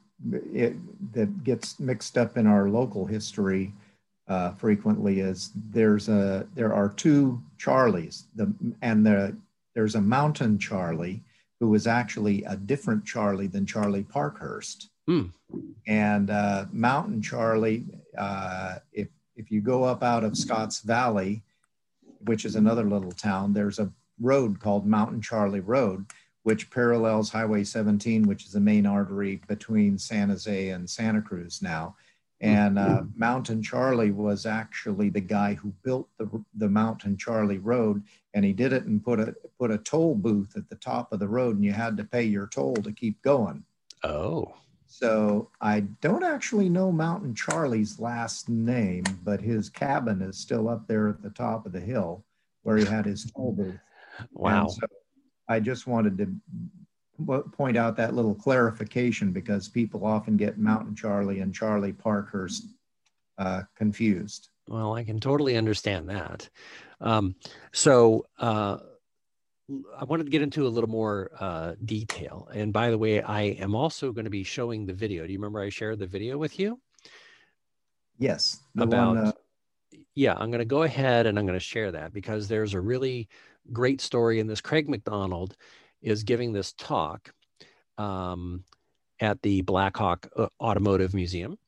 it, 0.52 0.74
that 1.12 1.44
gets 1.44 1.78
mixed 1.78 2.16
up 2.16 2.36
in 2.36 2.46
our 2.46 2.68
local 2.68 3.06
history 3.06 3.72
uh, 4.28 4.52
frequently. 4.52 5.20
Is 5.20 5.52
there's 5.70 6.08
a 6.08 6.46
there 6.54 6.72
are 6.72 6.88
two 6.88 7.40
Charlies, 7.58 8.24
the 8.34 8.52
and 8.82 9.04
the 9.04 9.36
there's 9.74 9.94
a 9.94 10.00
Mountain 10.00 10.58
Charlie 10.58 11.22
who 11.60 11.68
was 11.68 11.86
actually 11.86 12.42
a 12.44 12.56
different 12.56 13.04
Charlie 13.04 13.46
than 13.46 13.66
Charlie 13.66 14.02
Parkhurst. 14.02 14.88
Mm. 15.08 15.30
And 15.86 16.30
uh, 16.30 16.66
Mountain 16.72 17.20
Charlie, 17.20 17.84
uh, 18.16 18.76
if 18.92 19.08
if 19.36 19.50
you 19.50 19.60
go 19.60 19.84
up 19.84 20.02
out 20.02 20.24
of 20.24 20.36
Scotts 20.36 20.80
Valley, 20.80 21.42
which 22.24 22.44
is 22.44 22.56
another 22.56 22.84
little 22.84 23.12
town, 23.12 23.52
there's 23.52 23.78
a 23.78 23.92
road 24.20 24.60
called 24.60 24.86
Mountain 24.86 25.22
Charlie 25.22 25.60
Road, 25.60 26.06
which 26.42 26.70
parallels 26.70 27.30
Highway 27.30 27.64
17, 27.64 28.26
which 28.26 28.44
is 28.44 28.52
the 28.52 28.60
main 28.60 28.86
artery 28.86 29.40
between 29.46 29.98
San 29.98 30.30
Jose 30.30 30.70
and 30.70 30.88
Santa 30.88 31.20
Cruz 31.20 31.60
now. 31.62 31.96
And 32.42 32.78
uh, 32.78 33.02
Mountain 33.14 33.62
Charlie 33.62 34.12
was 34.12 34.46
actually 34.46 35.10
the 35.10 35.20
guy 35.20 35.54
who 35.54 35.74
built 35.82 36.08
the, 36.16 36.42
the 36.56 36.70
Mountain 36.70 37.18
Charlie 37.18 37.58
Road, 37.58 38.02
and 38.32 38.44
he 38.46 38.54
did 38.54 38.72
it 38.72 38.84
and 38.84 39.04
put 39.04 39.20
a 39.20 39.34
put 39.58 39.70
a 39.70 39.76
toll 39.76 40.14
booth 40.14 40.56
at 40.56 40.66
the 40.70 40.76
top 40.76 41.12
of 41.12 41.18
the 41.18 41.28
road, 41.28 41.56
and 41.56 41.64
you 41.64 41.72
had 41.72 41.98
to 41.98 42.04
pay 42.04 42.22
your 42.22 42.46
toll 42.46 42.74
to 42.76 42.92
keep 42.92 43.20
going. 43.20 43.62
Oh. 44.04 44.54
So 44.86 45.50
I 45.60 45.80
don't 46.00 46.24
actually 46.24 46.70
know 46.70 46.90
Mountain 46.90 47.34
Charlie's 47.34 48.00
last 48.00 48.48
name, 48.48 49.04
but 49.22 49.42
his 49.42 49.68
cabin 49.68 50.22
is 50.22 50.38
still 50.38 50.66
up 50.66 50.88
there 50.88 51.08
at 51.08 51.22
the 51.22 51.30
top 51.30 51.66
of 51.66 51.72
the 51.72 51.80
hill 51.80 52.24
where 52.62 52.78
he 52.78 52.86
had 52.86 53.04
his 53.04 53.30
toll 53.30 53.52
booth. 53.52 53.78
Wow. 54.32 54.66
So 54.66 54.86
I 55.50 55.58
just 55.58 55.86
wanted 55.86 56.16
to 56.18 57.42
point 57.52 57.76
out 57.76 57.96
that 57.96 58.14
little 58.14 58.34
clarification 58.34 59.32
because 59.32 59.68
people 59.68 60.06
often 60.06 60.36
get 60.36 60.58
Mountain 60.58 60.94
Charlie 60.94 61.40
and 61.40 61.52
Charlie 61.52 61.92
Parkhurst 61.92 62.66
uh, 63.36 63.62
confused. 63.76 64.48
Well, 64.68 64.94
I 64.94 65.02
can 65.02 65.18
totally 65.18 65.56
understand 65.56 66.08
that. 66.08 66.48
Um, 67.00 67.34
so, 67.72 68.26
uh, 68.38 68.78
I 69.98 70.04
wanted 70.04 70.24
to 70.24 70.30
get 70.30 70.42
into 70.42 70.66
a 70.66 70.68
little 70.68 70.90
more 70.90 71.30
uh, 71.38 71.74
detail. 71.84 72.48
And 72.52 72.72
by 72.72 72.90
the 72.90 72.98
way, 72.98 73.22
I 73.22 73.42
am 73.42 73.74
also 73.74 74.12
going 74.12 74.24
to 74.24 74.30
be 74.30 74.42
showing 74.42 74.86
the 74.86 74.92
video. 74.92 75.26
Do 75.26 75.32
you 75.32 75.38
remember 75.38 75.60
I 75.60 75.68
shared 75.68 75.98
the 75.98 76.06
video 76.06 76.38
with 76.38 76.58
you? 76.58 76.80
Yes. 78.18 78.60
About, 78.76 79.16
one, 79.16 79.26
uh... 79.26 79.32
yeah, 80.14 80.34
I'm 80.36 80.50
going 80.50 80.58
to 80.58 80.64
go 80.64 80.82
ahead 80.82 81.26
and 81.26 81.38
I'm 81.38 81.46
going 81.46 81.58
to 81.58 81.64
share 81.64 81.92
that 81.92 82.12
because 82.12 82.48
there's 82.48 82.74
a 82.74 82.80
really 82.80 83.28
great 83.72 84.00
story 84.00 84.40
in 84.40 84.46
this. 84.46 84.60
Craig 84.60 84.88
McDonald 84.88 85.56
is 86.02 86.24
giving 86.24 86.52
this 86.52 86.72
talk 86.72 87.32
um, 87.98 88.64
at 89.20 89.40
the 89.42 89.62
Blackhawk 89.62 90.28
uh, 90.36 90.48
Automotive 90.60 91.14
Museum. 91.14 91.58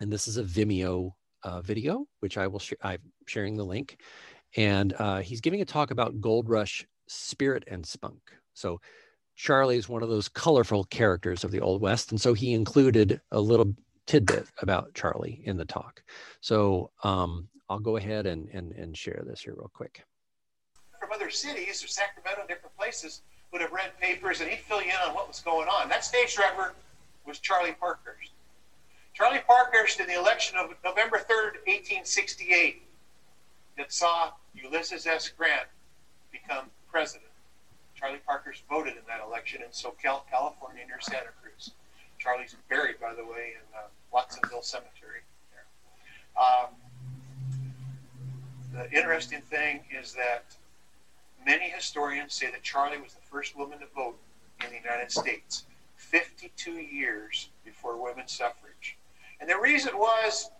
And 0.00 0.12
this 0.12 0.28
is 0.28 0.36
a 0.36 0.44
Vimeo 0.44 1.12
uh, 1.42 1.60
video, 1.60 2.06
which 2.20 2.38
I 2.38 2.46
will 2.46 2.60
share. 2.60 2.78
I'm 2.82 3.00
sharing 3.26 3.56
the 3.56 3.64
link. 3.64 4.00
And 4.56 4.94
uh, 4.98 5.18
he's 5.18 5.40
giving 5.40 5.60
a 5.60 5.64
talk 5.64 5.90
about 5.90 6.20
Gold 6.20 6.48
Rush 6.48 6.86
spirit 7.08 7.64
and 7.66 7.84
spunk. 7.84 8.20
So 8.54 8.80
Charlie 9.34 9.76
is 9.76 9.88
one 9.88 10.02
of 10.02 10.08
those 10.08 10.28
colorful 10.28 10.84
characters 10.84 11.44
of 11.44 11.50
the 11.50 11.60
Old 11.60 11.80
West. 11.80 12.10
And 12.10 12.20
so 12.20 12.34
he 12.34 12.52
included 12.52 13.20
a 13.30 13.40
little 13.40 13.74
tidbit 14.06 14.46
about 14.62 14.94
Charlie 14.94 15.42
in 15.44 15.56
the 15.56 15.64
talk. 15.64 16.02
So 16.40 16.90
um, 17.04 17.48
I'll 17.68 17.78
go 17.78 17.96
ahead 17.96 18.26
and, 18.26 18.48
and, 18.48 18.72
and 18.72 18.96
share 18.96 19.22
this 19.26 19.42
here 19.42 19.54
real 19.54 19.70
quick. 19.72 20.02
Other 21.28 21.34
cities 21.34 21.84
or 21.84 21.88
Sacramento, 21.88 22.40
different 22.48 22.74
places, 22.78 23.20
would 23.52 23.60
have 23.60 23.70
read 23.70 23.90
papers 24.00 24.40
and 24.40 24.48
he'd 24.48 24.60
fill 24.60 24.80
you 24.80 24.88
in 24.88 24.96
on 25.06 25.14
what 25.14 25.28
was 25.28 25.40
going 25.40 25.68
on. 25.68 25.86
That 25.90 26.02
stage 26.02 26.34
driver 26.34 26.72
was 27.26 27.38
Charlie 27.38 27.74
Parkhurst. 27.78 28.30
Charlie 29.12 29.42
Parkhurst 29.46 30.00
in 30.00 30.06
the 30.06 30.18
election 30.18 30.56
of 30.56 30.72
November 30.82 31.18
3rd, 31.18 31.60
1868, 31.68 32.80
that 33.76 33.92
saw 33.92 34.30
Ulysses 34.54 35.06
S. 35.06 35.28
Grant 35.28 35.66
become 36.32 36.64
president. 36.90 37.28
Charlie 37.94 38.20
Parkhurst 38.24 38.62
voted 38.66 38.94
in 38.94 39.02
that 39.06 39.20
election 39.22 39.60
in 39.60 39.68
Soquel, 39.68 40.22
California, 40.30 40.82
near 40.86 40.98
Santa 40.98 41.28
Cruz. 41.42 41.72
Charlie's 42.18 42.56
buried, 42.70 42.98
by 43.02 43.12
the 43.12 43.22
way, 43.22 43.52
in 43.52 43.76
uh, 43.76 43.88
Watsonville 44.14 44.62
Cemetery. 44.62 45.20
There. 45.52 46.42
Um, 46.42 46.68
the 48.72 48.90
interesting 48.96 49.42
thing 49.42 49.80
is 49.92 50.14
that 50.14 50.56
many 51.44 51.68
historians 51.68 52.34
say 52.34 52.50
that 52.50 52.62
Charlie 52.62 52.98
was 52.98 53.14
the 53.14 53.20
first 53.20 53.56
woman 53.56 53.78
to 53.78 53.86
vote 53.94 54.18
in 54.64 54.70
the 54.70 54.76
United 54.76 55.10
States, 55.10 55.64
52 55.96 56.72
years 56.72 57.50
before 57.64 58.02
women's 58.02 58.32
suffrage. 58.32 58.96
And 59.40 59.48
the 59.48 59.58
reason 59.58 59.96
was 59.96 60.50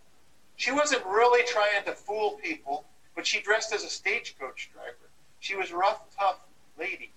she 0.57 0.73
wasn't 0.73 1.05
really 1.07 1.45
trying 1.47 1.85
to 1.85 1.93
fool 1.93 2.39
people, 2.43 2.85
but 3.15 3.27
she 3.27 3.41
dressed 3.41 3.73
as 3.73 3.85
a 3.85 3.89
stagecoach 3.89 4.71
driver. 4.73 5.11
She 5.41 5.57
was 5.57 5.71
a 5.71 5.77
rough, 5.77 6.03
tough 6.17 6.39
lady, 6.79 7.13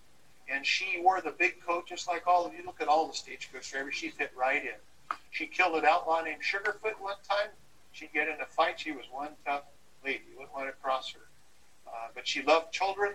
and 0.47 0.65
she 0.65 0.99
wore 1.01 1.21
the 1.21 1.31
big 1.31 1.61
coat 1.61 1.87
just 1.87 2.07
like 2.07 2.27
all 2.27 2.45
of 2.45 2.53
you. 2.53 2.65
Look 2.65 2.81
at 2.81 2.87
all 2.87 3.07
the 3.07 3.13
stagecoach 3.13 3.71
drivers; 3.71 3.95
she 3.95 4.09
fit 4.09 4.31
right 4.37 4.63
in. 4.63 5.17
She 5.31 5.45
killed 5.47 5.75
an 5.75 5.85
outlaw 5.85 6.21
named 6.21 6.41
Sugarfoot 6.41 6.99
one 6.99 7.15
time. 7.27 7.49
She'd 7.91 8.13
get 8.13 8.27
in 8.27 8.39
a 8.41 8.45
fight. 8.45 8.79
She 8.79 8.91
was 8.91 9.05
one 9.11 9.31
tough 9.45 9.63
lady. 10.03 10.23
You 10.31 10.37
wouldn't 10.37 10.53
want 10.53 10.67
to 10.67 10.73
cross 10.73 11.11
her. 11.13 11.27
Uh, 11.87 12.07
but 12.13 12.27
she 12.27 12.41
loved 12.43 12.71
children. 12.71 13.13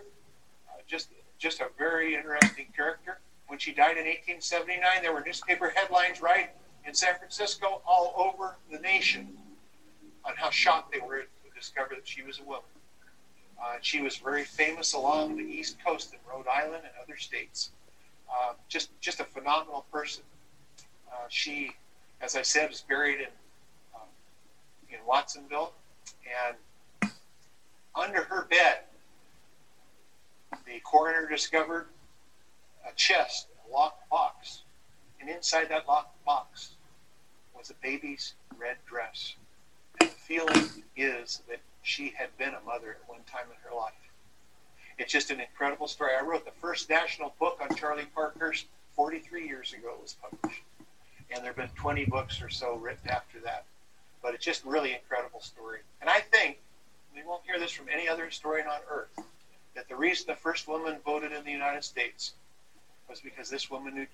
Uh, 0.87 0.91
just, 0.91 1.09
just 1.39 1.61
a 1.61 1.69
very 1.79 2.15
interesting 2.15 2.67
character. 2.75 3.19
When 3.49 3.59
she 3.59 3.73
died 3.73 3.97
in 3.97 4.05
1879, 4.05 5.03
there 5.03 5.13
were 5.13 5.23
newspaper 5.25 5.73
headlines 5.75 6.21
right 6.21 6.51
in 6.87 6.95
San 6.95 7.17
Francisco, 7.17 7.83
all 7.87 8.15
over 8.17 8.57
the 8.71 8.79
nation, 8.79 9.29
on 10.25 10.33
how 10.37 10.51
shocked 10.51 10.93
they 10.93 11.01
were 11.01 11.21
to 11.21 11.27
discover 11.55 11.95
that 11.95 12.07
she 12.07 12.23
was 12.23 12.41
a 12.41 12.45
woman. 12.45 12.63
Uh, 13.61 13.77
she 13.81 14.03
was 14.03 14.17
very 14.17 14.45
famous 14.45 14.93
along 14.93 15.37
the 15.37 15.43
East 15.43 15.77
Coast 15.85 16.13
in 16.13 16.19
Rhode 16.31 16.47
Island 16.47 16.83
and 16.85 16.93
other 17.03 17.17
states. 17.17 17.71
Uh, 18.31 18.53
just, 18.69 18.91
just 19.01 19.21
a 19.21 19.25
phenomenal 19.25 19.87
person. 19.93 20.25
Uh, 21.11 21.27
she, 21.29 21.73
as 22.21 22.37
I 22.37 22.43
said, 22.43 22.69
was 22.69 22.83
buried 22.83 23.21
in 23.21 23.29
um, 23.95 24.09
in 24.91 24.99
Watsonville, 25.07 25.73
and 27.03 27.11
under 27.95 28.25
her 28.25 28.45
bed, 28.45 28.81
the 30.67 30.81
coroner 30.85 31.29
discovered 31.29 31.87
a 32.87 32.95
chest, 32.95 33.47
a 33.67 33.73
locked 33.73 34.09
box, 34.11 34.63
and 35.21 35.31
inside 35.31 35.69
that 35.71 35.89
locked 35.89 36.25
box 36.25 36.73
was 37.57 37.71
a 37.71 37.75
baby's 37.83 38.35
red 38.59 38.77
dress. 38.87 39.37
And 40.01 40.11
the 40.11 40.15
feeling 40.15 40.83
is 40.97 41.43
that 41.49 41.61
she 41.83 42.13
had 42.17 42.37
been 42.37 42.55
a 42.55 42.61
mother 42.67 42.91
at 42.91 43.09
one 43.09 43.21
time 43.31 43.47
in 43.49 43.57
her 43.69 43.75
life. 43.75 43.93
It's 44.99 45.13
just 45.13 45.31
an 45.31 45.41
incredible 45.41 45.89
story. 45.89 46.13
I 46.19 46.25
wrote 46.25 46.45
the 46.45 46.53
first 46.61 46.89
national 46.89 47.35
book 47.39 47.61
on 47.63 47.75
Charlie 47.77 48.07
Parkhurst 48.15 48.67
43 48.95 49.47
years 49.47 49.73
ago. 49.73 49.91
It 49.97 50.03
was 50.03 50.17
published. 50.21 50.63
And 51.31 51.41
there 51.41 51.53
have 51.53 51.57
been 51.57 51.69
20 51.77 52.07
books 52.07 52.41
or 52.41 52.49
so 52.49 52.77
written 52.77 53.11
after 53.11 53.39
that. 53.41 53.65
But 54.23 54.35
it's 54.35 54.45
just 54.45 54.65
really 54.65 54.95
incredible 54.95 55.41
story. 55.41 55.81
And 56.01 56.09
I 56.09 56.21
think, 56.21 56.59
we 57.15 57.23
won't 57.25 57.43
hear 57.47 57.59
this 57.59 57.73
from 57.73 57.87
any 57.93 58.09
other 58.09 58.25
historian 58.27 58.67
on 58.67 58.79
earth, 58.91 59.19
that 59.77 59.89
the 59.89 59.95
reason 59.95 60.25
the 60.27 60.35
first 60.35 60.67
woman 60.67 60.97
voted 61.05 61.33
in 61.33 61.45
the 61.45 61.53
United 61.53 61.85
States 61.85 62.33
was 63.09 63.21
because 63.21 63.49
this 63.49 63.71
woman 63.71 63.95
knew 63.95 64.07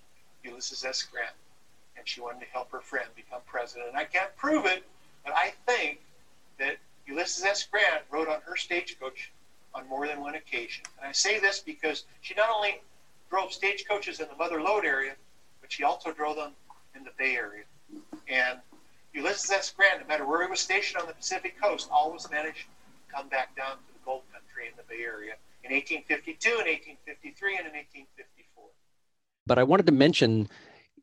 Ulysses 0.45 0.85
S. 0.85 1.03
Grant 1.05 1.33
and 1.97 2.07
she 2.07 2.21
wanted 2.21 2.41
to 2.41 2.47
help 2.53 2.71
her 2.73 2.81
friend 2.81 3.07
become 3.15 3.41
president. 3.47 3.89
And 3.89 3.97
I 3.97 4.05
can't 4.05 4.35
prove 4.37 4.67
it, 4.67 4.85
but 5.25 5.33
I 5.35 5.53
think 5.67 6.01
that 6.59 6.77
Ulysses 7.07 7.45
S. 7.45 7.67
Grant 7.71 8.03
rode 8.11 8.29
on 8.29 8.41
her 8.45 8.57
stagecoach 8.57 9.31
on 9.75 9.89
more 9.89 10.07
than 10.07 10.21
one 10.21 10.35
occasion. 10.35 10.85
And 10.99 11.09
I 11.09 11.13
say 11.13 11.39
this 11.39 11.61
because 11.61 12.05
she 12.21 12.35
not 12.35 12.51
only 12.55 12.81
drove 13.31 13.53
stagecoaches 13.53 14.21
in 14.21 14.29
the 14.29 14.37
Mother 14.37 14.61
Lode 14.61 14.85
area, 14.85 15.13
but 15.61 15.71
she 15.71 15.85
also 15.85 16.13
drove 16.13 16.37
them 16.37 16.53
in 16.97 17.05
the 17.05 17.11
Bay 17.17 17.37
Area. 17.37 17.65
And 18.29 18.59
Ulysses 19.15 19.51
S. 19.51 19.71
Grant, 19.71 20.01
no 20.01 20.07
matter 20.07 20.27
where 20.27 20.43
he 20.43 20.51
was 20.51 20.61
stationed 20.61 21.01
on 21.01 21.07
the 21.07 21.15
Pacific 21.15 21.61
coast, 21.61 21.89
always 21.91 22.29
managed 22.31 22.67
to 22.67 23.15
come 23.15 23.29
back 23.29 23.57
down 23.57 23.77
to 23.77 23.93
the 23.93 24.05
gold 24.05 24.23
country 24.33 24.67
in 24.67 24.73
the 24.77 24.83
Bay 24.83 25.05
Area 25.05 25.35
in 25.65 25.73
1852, 25.73 26.49
in 26.49 26.57
1853, 26.57 27.57
and 27.57 27.67
in 27.67 27.73
1854. 27.73 28.65
But 29.47 29.59
I 29.59 29.63
wanted 29.63 29.87
to 29.87 29.93
mention 29.93 30.49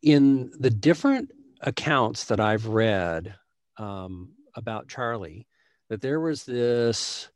in 0.02 0.52
the 0.58 0.70
different 0.70 1.32
accounts 1.62 2.26
that 2.26 2.40
I've 2.40 2.68
read 2.68 3.36
um, 3.78 4.34
about 4.56 4.88
Charlie, 4.88 5.48
that 5.90 6.02
there 6.02 6.20
was 6.20 6.44
this 6.44 7.30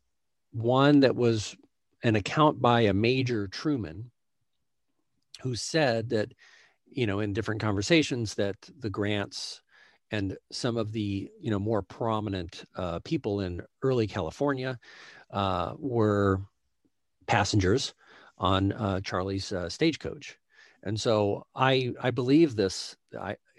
one 0.52 1.00
that 1.00 1.16
was 1.16 1.56
an 2.02 2.16
account 2.16 2.60
by 2.60 2.82
a 2.82 2.94
Major 2.94 3.48
Truman 3.48 4.10
who 5.42 5.56
said 5.56 6.10
that, 6.10 6.32
you 6.86 7.06
know, 7.06 7.20
in 7.20 7.32
different 7.32 7.60
conversations 7.60 8.34
that 8.34 8.56
the 8.78 8.90
grants 8.90 9.60
and 10.10 10.36
some 10.52 10.76
of 10.76 10.92
the, 10.92 11.30
you 11.40 11.50
know, 11.50 11.58
more 11.58 11.82
prominent 11.82 12.64
uh, 12.76 13.00
people 13.00 13.40
in 13.40 13.60
early 13.82 14.06
California 14.06 14.78
uh, 15.30 15.74
were 15.78 16.40
passengers 17.26 17.94
on 18.38 18.72
uh, 18.72 19.00
Charlie's 19.00 19.52
uh, 19.52 19.68
stagecoach. 19.68 20.38
And 20.82 21.00
so 21.00 21.46
I 21.54 21.92
I 22.00 22.10
believe 22.10 22.56
this 22.56 22.96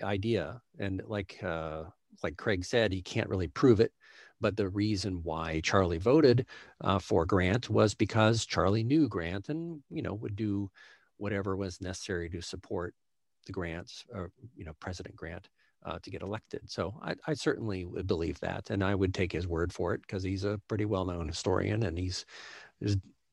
idea, 0.03 0.61
and 0.77 1.01
like 1.07 1.43
uh, 1.43 1.83
like 2.23 2.37
Craig 2.37 2.63
said, 2.63 2.93
he 2.93 3.01
can't 3.01 3.29
really 3.29 3.47
prove 3.47 3.79
it, 3.79 3.91
but 4.39 4.55
the 4.55 4.69
reason 4.69 5.21
why 5.23 5.59
Charlie 5.61 5.97
voted 5.97 6.45
uh, 6.81 6.99
for 6.99 7.25
Grant 7.25 7.69
was 7.69 7.95
because 7.95 8.45
Charlie 8.45 8.83
knew 8.83 9.07
Grant 9.07 9.49
and 9.49 9.81
you 9.89 10.03
know 10.03 10.13
would 10.13 10.35
do 10.35 10.69
whatever 11.17 11.55
was 11.55 11.81
necessary 11.81 12.29
to 12.29 12.41
support 12.41 12.93
the 13.47 13.53
grants, 13.53 14.05
or 14.13 14.31
you 14.55 14.65
know 14.65 14.73
President 14.79 15.15
Grant. 15.15 15.49
Uh, 15.83 15.99
to 16.01 16.09
get 16.09 16.23
elected. 16.23 16.61
So 16.65 16.99
I, 17.03 17.13
I, 17.27 17.35
certainly 17.35 17.85
would 17.85 18.07
believe 18.07 18.39
that, 18.39 18.71
and 18.71 18.83
I 18.83 18.95
would 18.95 19.13
take 19.13 19.31
his 19.31 19.47
word 19.47 19.71
for 19.71 19.93
it 19.93 20.01
because 20.01 20.23
he's 20.23 20.43
a 20.43 20.59
pretty 20.67 20.85
well-known 20.85 21.27
historian, 21.27 21.83
and 21.83 21.95
he's 21.95 22.25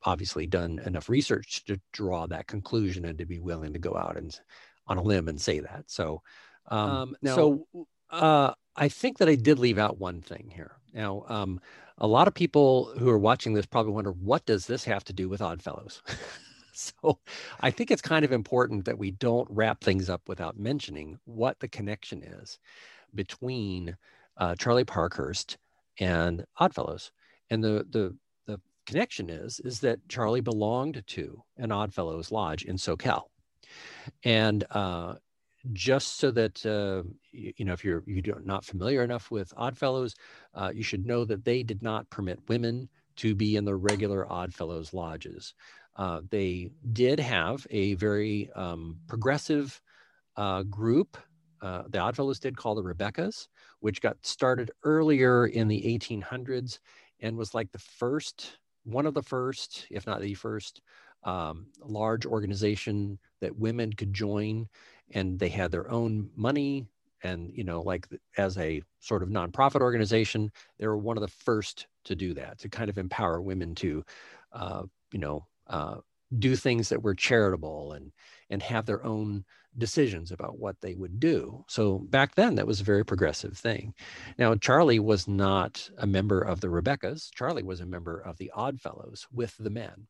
obviously 0.04 0.46
done 0.46 0.80
enough 0.84 1.08
research 1.08 1.64
to 1.64 1.80
draw 1.92 2.26
that 2.26 2.46
conclusion 2.46 3.04
and 3.04 3.18
to 3.18 3.26
be 3.26 3.38
willing 3.38 3.72
to 3.72 3.78
go 3.78 3.96
out 3.96 4.16
and 4.16 4.38
on 4.86 4.98
a 4.98 5.02
limb 5.02 5.28
and 5.28 5.40
say 5.40 5.60
that. 5.60 5.84
So, 5.86 6.22
um, 6.68 6.90
um, 6.90 7.16
now, 7.22 7.34
so 7.34 7.66
uh, 8.10 8.52
I 8.76 8.88
think 8.88 9.18
that 9.18 9.28
I 9.28 9.34
did 9.34 9.58
leave 9.58 9.78
out 9.78 9.98
one 9.98 10.20
thing 10.20 10.50
here. 10.54 10.76
Now, 10.92 11.24
um, 11.28 11.60
a 11.98 12.06
lot 12.06 12.28
of 12.28 12.34
people 12.34 12.92
who 12.98 13.08
are 13.08 13.18
watching 13.18 13.54
this 13.54 13.66
probably 13.66 13.92
wonder 13.92 14.12
what 14.12 14.44
does 14.44 14.66
this 14.66 14.84
have 14.84 15.04
to 15.04 15.12
do 15.12 15.28
with 15.28 15.40
Oddfellows. 15.40 16.02
so, 16.72 17.18
I 17.60 17.70
think 17.70 17.90
it's 17.90 18.02
kind 18.02 18.24
of 18.24 18.32
important 18.32 18.84
that 18.84 18.98
we 18.98 19.12
don't 19.12 19.48
wrap 19.50 19.82
things 19.82 20.10
up 20.10 20.22
without 20.28 20.58
mentioning 20.58 21.18
what 21.24 21.60
the 21.60 21.68
connection 21.68 22.22
is 22.22 22.58
between 23.14 23.96
uh, 24.36 24.54
Charlie 24.56 24.84
Parkhurst 24.84 25.58
and 26.00 26.44
Oddfellows. 26.58 27.12
And 27.50 27.62
the 27.62 27.86
the 27.90 28.16
connection 28.92 29.30
is 29.30 29.58
is 29.60 29.80
that 29.80 30.06
Charlie 30.08 30.42
belonged 30.42 31.02
to 31.06 31.42
an 31.56 31.72
Oddfellows 31.72 32.30
Lodge 32.30 32.64
in 32.64 32.76
Soquel, 32.76 33.22
and 34.22 34.64
uh, 34.70 35.14
just 35.72 36.18
so 36.18 36.30
that 36.32 36.64
uh, 36.66 37.08
you, 37.30 37.54
you, 37.56 37.64
know 37.64 37.72
if 37.72 37.84
you're 37.84 38.02
you're 38.06 38.40
not 38.40 38.66
familiar 38.66 39.02
enough 39.02 39.30
with 39.30 39.52
Oddfellows, 39.56 40.14
uh, 40.54 40.70
you 40.74 40.82
should 40.82 41.06
know 41.06 41.24
that 41.24 41.44
they 41.44 41.62
did 41.62 41.82
not 41.82 42.10
permit 42.10 42.38
women 42.48 42.90
to 43.16 43.34
be 43.34 43.56
in 43.56 43.64
the 43.64 43.74
regular 43.74 44.30
Oddfellows 44.30 44.92
lodges. 44.92 45.54
Uh, 45.96 46.20
they 46.30 46.70
did 46.92 47.18
have 47.18 47.66
a 47.70 47.94
very 47.94 48.50
um, 48.54 48.98
progressive 49.08 49.80
uh, 50.36 50.64
group. 50.64 51.16
Uh, 51.62 51.84
the 51.88 51.98
Oddfellows 51.98 52.40
did 52.40 52.58
call 52.58 52.74
the 52.74 52.82
Rebekahs, 52.82 53.48
which 53.80 54.02
got 54.02 54.16
started 54.22 54.70
earlier 54.84 55.46
in 55.46 55.68
the 55.68 55.80
1800s 55.80 56.78
and 57.20 57.36
was 57.38 57.54
like 57.54 57.70
the 57.72 57.78
first 57.78 58.58
one 58.84 59.06
of 59.06 59.14
the 59.14 59.22
first, 59.22 59.86
if 59.90 60.06
not 60.06 60.20
the 60.20 60.34
first, 60.34 60.80
um, 61.24 61.66
large 61.84 62.26
organization 62.26 63.18
that 63.40 63.56
women 63.56 63.92
could 63.92 64.12
join, 64.12 64.68
and 65.14 65.38
they 65.38 65.48
had 65.48 65.70
their 65.70 65.90
own 65.90 66.30
money. 66.36 66.86
And 67.24 67.52
you 67.54 67.62
know, 67.64 67.82
like 67.82 68.08
as 68.36 68.58
a 68.58 68.82
sort 68.98 69.22
of 69.22 69.28
nonprofit 69.28 69.80
organization, 69.80 70.50
they 70.78 70.86
were 70.86 70.98
one 70.98 71.16
of 71.16 71.20
the 71.20 71.28
first 71.28 71.86
to 72.04 72.16
do 72.16 72.34
that 72.34 72.58
to 72.58 72.68
kind 72.68 72.90
of 72.90 72.98
empower 72.98 73.40
women 73.40 73.74
to, 73.76 74.04
uh, 74.52 74.82
you 75.12 75.20
know, 75.20 75.46
uh, 75.68 75.98
do 76.38 76.56
things 76.56 76.88
that 76.88 77.02
were 77.02 77.14
charitable 77.14 77.92
and 77.92 78.12
and 78.50 78.62
have 78.62 78.86
their 78.86 79.04
own 79.04 79.44
decisions 79.78 80.30
about 80.30 80.58
what 80.58 80.80
they 80.80 80.94
would 80.94 81.18
do. 81.18 81.64
So 81.68 81.98
back 81.98 82.34
then, 82.34 82.56
that 82.56 82.66
was 82.66 82.80
a 82.80 82.84
very 82.84 83.04
progressive 83.04 83.56
thing. 83.56 83.94
Now, 84.38 84.54
Charlie 84.54 84.98
was 84.98 85.26
not 85.26 85.88
a 85.96 86.06
member 86.06 86.40
of 86.40 86.60
the 86.60 86.68
Rebekahs. 86.68 87.30
Charlie 87.30 87.62
was 87.62 87.80
a 87.80 87.86
member 87.86 88.18
of 88.18 88.36
the 88.36 88.50
Oddfellows 88.54 89.26
with 89.32 89.56
the 89.58 89.70
men. 89.70 90.06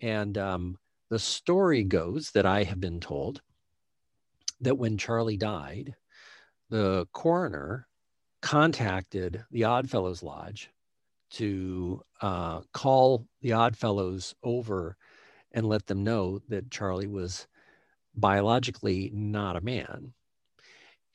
And 0.00 0.38
um, 0.38 0.78
the 1.10 1.18
story 1.18 1.84
goes 1.84 2.30
that 2.30 2.46
I 2.46 2.64
have 2.64 2.80
been 2.80 3.00
told 3.00 3.42
that 4.60 4.78
when 4.78 4.96
Charlie 4.96 5.36
died, 5.36 5.94
the 6.70 7.06
coroner 7.12 7.86
contacted 8.40 9.44
the 9.50 9.64
Oddfellows 9.64 10.22
Lodge 10.22 10.70
to 11.32 12.02
uh, 12.20 12.60
call 12.72 13.26
the 13.42 13.52
Oddfellows 13.52 14.34
over 14.42 14.96
and 15.54 15.66
let 15.66 15.86
them 15.86 16.04
know 16.04 16.40
that 16.48 16.70
Charley 16.70 17.06
was 17.06 17.46
biologically 18.14 19.10
not 19.14 19.56
a 19.56 19.60
man 19.60 20.12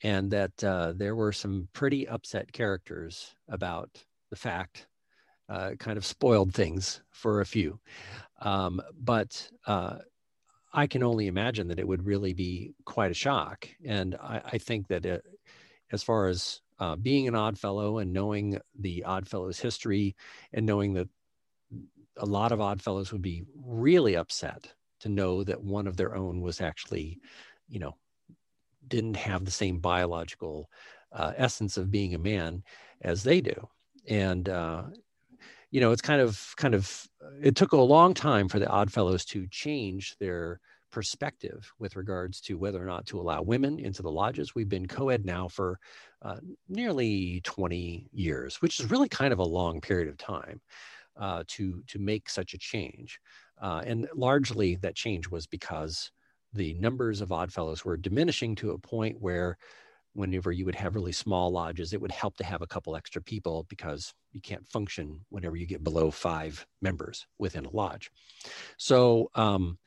and 0.02 0.30
that 0.30 0.64
uh, 0.64 0.92
there 0.96 1.14
were 1.14 1.32
some 1.32 1.68
pretty 1.72 2.08
upset 2.08 2.52
characters 2.52 3.34
about 3.48 3.90
the 4.30 4.36
fact 4.36 4.86
uh, 5.48 5.72
kind 5.78 5.98
of 5.98 6.06
spoiled 6.06 6.54
things 6.54 7.02
for 7.10 7.40
a 7.40 7.46
few. 7.46 7.78
Um, 8.40 8.80
but 8.98 9.48
uh, 9.66 9.98
i 10.72 10.86
can 10.86 11.02
only 11.02 11.26
imagine 11.26 11.66
that 11.68 11.80
it 11.80 11.88
would 11.88 12.06
really 12.06 12.32
be 12.32 12.72
quite 12.84 13.10
a 13.10 13.14
shock. 13.14 13.68
And 13.84 14.16
i, 14.22 14.40
I 14.52 14.58
think 14.58 14.88
that 14.88 15.04
it, 15.04 15.24
as 15.92 16.02
far 16.02 16.28
as 16.28 16.60
uh, 16.78 16.96
being 16.96 17.28
an 17.28 17.34
odd 17.34 17.58
fellow 17.58 17.98
and 17.98 18.12
knowing 18.12 18.58
the 18.78 19.04
odd 19.04 19.28
fellows 19.28 19.58
history 19.58 20.16
and 20.52 20.64
knowing 20.64 20.94
that 20.94 21.08
a 22.20 22.26
lot 22.26 22.52
of 22.52 22.60
odd 22.60 22.80
fellows 22.80 23.12
would 23.12 23.22
be 23.22 23.44
really 23.64 24.16
upset 24.16 24.72
to 25.00 25.08
know 25.08 25.42
that 25.44 25.62
one 25.62 25.86
of 25.86 25.96
their 25.96 26.14
own 26.14 26.40
was 26.40 26.60
actually 26.60 27.18
you 27.68 27.80
know 27.80 27.96
didn't 28.86 29.16
have 29.16 29.44
the 29.44 29.50
same 29.50 29.78
biological 29.78 30.68
uh, 31.12 31.32
essence 31.36 31.76
of 31.76 31.90
being 31.90 32.14
a 32.14 32.18
man 32.18 32.62
as 33.02 33.22
they 33.22 33.40
do. 33.40 33.68
And 34.08 34.48
uh, 34.48 34.84
you 35.70 35.80
know 35.80 35.92
it's 35.92 36.02
kind 36.02 36.20
of 36.20 36.54
kind 36.56 36.74
of 36.74 37.06
it 37.42 37.56
took 37.56 37.72
a 37.72 37.76
long 37.76 38.14
time 38.14 38.48
for 38.48 38.58
the 38.58 38.68
odd 38.68 38.92
fellows 38.92 39.24
to 39.26 39.46
change 39.48 40.16
their 40.18 40.60
perspective 40.90 41.72
with 41.78 41.94
regards 41.94 42.40
to 42.40 42.58
whether 42.58 42.82
or 42.82 42.86
not 42.86 43.06
to 43.06 43.20
allow 43.20 43.42
women 43.42 43.78
into 43.78 44.02
the 44.02 44.10
lodges. 44.10 44.54
We've 44.54 44.68
been 44.68 44.88
co-ed 44.88 45.24
now 45.24 45.46
for 45.46 45.78
uh, 46.22 46.38
nearly 46.68 47.40
20 47.44 48.08
years 48.12 48.60
which 48.60 48.78
is 48.78 48.90
really 48.90 49.08
kind 49.08 49.32
of 49.32 49.38
a 49.38 49.44
long 49.44 49.80
period 49.80 50.08
of 50.08 50.18
time 50.18 50.60
uh, 51.16 51.42
to 51.48 51.82
to 51.86 51.98
make 51.98 52.28
such 52.28 52.54
a 52.54 52.58
change 52.58 53.18
uh, 53.60 53.82
and 53.84 54.08
largely 54.14 54.76
that 54.76 54.94
change 54.94 55.28
was 55.28 55.46
because 55.46 56.10
the 56.52 56.74
numbers 56.74 57.20
of 57.20 57.32
oddfellows 57.32 57.84
were 57.84 57.96
diminishing 57.96 58.54
to 58.56 58.72
a 58.72 58.78
point 58.78 59.16
where 59.20 59.56
whenever 60.14 60.50
you 60.50 60.64
would 60.64 60.74
have 60.74 60.94
really 60.94 61.12
small 61.12 61.52
lodges, 61.52 61.92
it 61.92 62.00
would 62.00 62.10
help 62.10 62.36
to 62.36 62.44
have 62.44 62.62
a 62.62 62.66
couple 62.66 62.96
extra 62.96 63.22
people 63.22 63.64
because 63.68 64.12
you 64.32 64.40
can't 64.40 64.66
function 64.66 65.20
whenever 65.28 65.56
you 65.56 65.66
get 65.66 65.84
below 65.84 66.10
five 66.10 66.66
members 66.82 67.26
within 67.38 67.64
a 67.64 67.70
lodge. 67.70 68.10
So 68.76 69.30
um, 69.34 69.78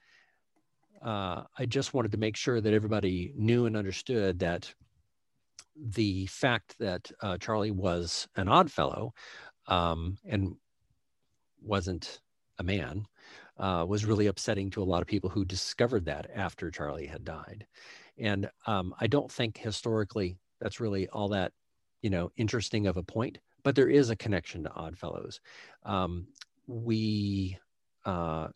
uh, 1.03 1.43
I 1.57 1.65
just 1.65 1.93
wanted 1.93 2.13
to 2.13 2.17
make 2.17 2.37
sure 2.37 2.61
that 2.61 2.73
everybody 2.73 3.33
knew 3.35 3.65
and 3.65 3.75
understood 3.75 4.39
that 4.39 4.73
the 5.75 6.25
fact 6.27 6.75
that 6.79 7.11
uh, 7.21 7.37
Charley 7.37 7.71
was 7.71 8.27
an 8.35 8.47
odd 8.47 8.71
fellow 8.71 9.13
um, 9.67 10.17
and 10.25 10.55
wasn't 11.63 12.21
a 12.59 12.63
man 12.63 13.07
uh, 13.57 13.85
was 13.87 14.05
really 14.05 14.27
upsetting 14.27 14.69
to 14.71 14.81
a 14.81 14.85
lot 14.85 15.01
of 15.01 15.07
people 15.07 15.29
who 15.29 15.45
discovered 15.45 16.05
that 16.05 16.29
after 16.33 16.71
Charley 16.71 17.05
had 17.05 17.23
died. 17.23 17.65
And 18.17 18.49
um, 18.67 18.93
I 18.99 19.07
don't 19.07 19.31
think 19.31 19.57
historically 19.57 20.37
that's 20.59 20.79
really 20.79 21.07
all 21.09 21.29
that, 21.29 21.51
you 22.01 22.09
know, 22.09 22.31
interesting 22.37 22.87
of 22.87 22.97
a 22.97 23.03
point, 23.03 23.39
but 23.63 23.75
there 23.75 23.89
is 23.89 24.09
a 24.09 24.15
connection 24.15 24.63
to 24.63 24.73
Oddfellows. 24.73 25.39
Um, 25.83 26.27
we, 26.67 27.57
uh, 28.05 28.47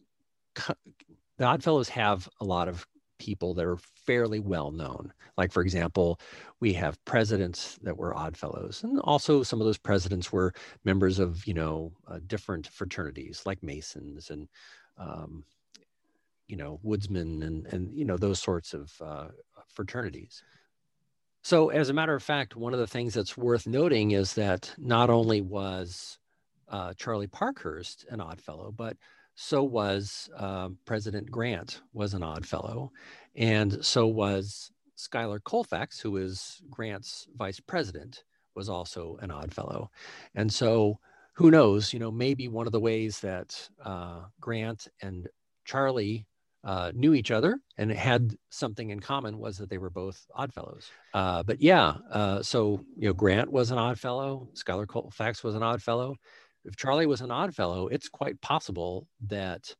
the 1.37 1.45
Oddfellows 1.45 1.89
have 1.89 2.27
a 2.39 2.45
lot 2.45 2.67
of 2.67 2.87
people 3.17 3.53
that 3.55 3.65
are 3.65 3.77
fairly 3.77 4.39
well 4.39 4.71
known. 4.71 5.13
Like, 5.37 5.51
for 5.51 5.61
example, 5.61 6.19
we 6.59 6.73
have 6.73 7.03
presidents 7.05 7.77
that 7.83 7.97
were 7.97 8.15
odd 8.15 8.37
fellows, 8.37 8.83
and 8.83 8.99
also 9.01 9.43
some 9.43 9.61
of 9.61 9.65
those 9.65 9.77
presidents 9.77 10.31
were 10.31 10.53
members 10.83 11.19
of, 11.19 11.45
you 11.47 11.53
know, 11.53 11.91
uh, 12.07 12.19
different 12.25 12.67
fraternities 12.67 13.43
like 13.45 13.61
Masons 13.63 14.29
and 14.29 14.47
um, 14.97 15.43
you 16.47 16.55
know, 16.55 16.79
woodsmen 16.81 17.43
and, 17.43 17.65
and, 17.67 17.93
you 17.93 18.05
know, 18.05 18.17
those 18.17 18.39
sorts 18.39 18.73
of 18.73 18.93
uh, 19.01 19.27
fraternities. 19.67 20.43
So, 21.43 21.69
as 21.69 21.89
a 21.89 21.93
matter 21.93 22.15
of 22.15 22.23
fact, 22.23 22.55
one 22.55 22.73
of 22.73 22.79
the 22.79 22.87
things 22.87 23.13
that's 23.13 23.37
worth 23.37 23.67
noting 23.67 24.11
is 24.11 24.33
that 24.33 24.73
not 24.77 25.09
only 25.09 25.41
was 25.41 26.17
uh, 26.69 26.93
Charley 26.93 27.27
Parkhurst 27.27 28.05
an 28.09 28.19
odd 28.19 28.41
fellow, 28.41 28.73
but 28.75 28.97
so 29.39 29.63
was 29.63 30.29
uh, 30.35 30.69
President 30.85 31.29
Grant 31.29 31.81
was 31.93 32.15
an 32.15 32.23
odd 32.23 32.43
fellow, 32.43 32.91
and 33.35 33.85
so 33.85 34.07
was 34.07 34.71
Schuyler 34.95 35.39
Colfax, 35.39 35.99
who 35.99 36.17
is 36.17 36.59
Grant's 36.71 37.27
vice 37.37 37.59
president, 37.59 38.23
was 38.55 38.67
also 38.67 39.17
an 39.21 39.29
odd 39.29 39.53
fellow, 39.53 39.91
and 40.33 40.51
so 40.51 40.99
who 41.33 41.51
knows, 41.51 41.93
you 41.93 41.99
know, 41.99 42.09
maybe 42.09 42.47
one 42.47 42.65
of 42.65 42.71
the 42.71 42.79
ways 42.79 43.19
that 43.19 43.69
uh, 43.85 44.21
Grant 44.41 44.87
and 45.03 45.27
Charley 45.65 46.25
uh, 46.63 46.91
knew 46.95 47.13
each 47.13 47.29
other 47.29 47.59
and 47.77 47.91
had 47.91 48.35
something 48.49 48.89
in 48.89 48.99
common 48.99 49.37
was 49.37 49.55
that 49.59 49.69
they 49.69 49.77
were 49.77 49.91
both 49.91 50.25
Oddfellows. 50.33 50.89
Uh, 51.13 51.43
but 51.43 51.61
yeah, 51.61 51.97
uh, 52.11 52.41
so 52.41 52.83
you 52.97 53.07
know, 53.07 53.13
Grant 53.13 53.51
was 53.51 53.69
an 53.69 53.77
Oddfellow. 53.77 54.49
Schuyler 54.53 54.87
Colfax 54.87 55.43
was 55.43 55.53
an 55.53 55.61
Oddfellow. 55.61 56.15
If 56.65 56.75
Charley 56.75 57.05
was 57.05 57.21
an 57.21 57.31
odd 57.31 57.55
fellow, 57.55 57.87
it's 57.87 58.09
quite 58.09 58.39
possible 58.41 59.07
that 59.27 59.73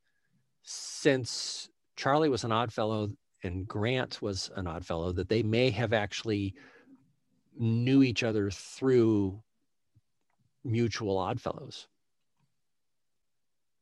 since 0.63 1.69
Charley 1.95 2.29
was 2.29 2.43
an 2.43 2.51
odd 2.51 2.71
fellow 2.71 3.09
and 3.43 3.67
Grant 3.67 4.21
was 4.21 4.49
an 4.55 4.67
odd 4.67 4.85
fellow, 4.85 5.11
that 5.11 5.29
they 5.29 5.43
may 5.43 5.69
have 5.69 5.93
actually 5.93 6.53
knew 7.57 8.03
each 8.03 8.23
other 8.23 8.49
through 8.51 9.41
mutual 10.63 11.17
odd 11.17 11.39
fellows. 11.41 11.87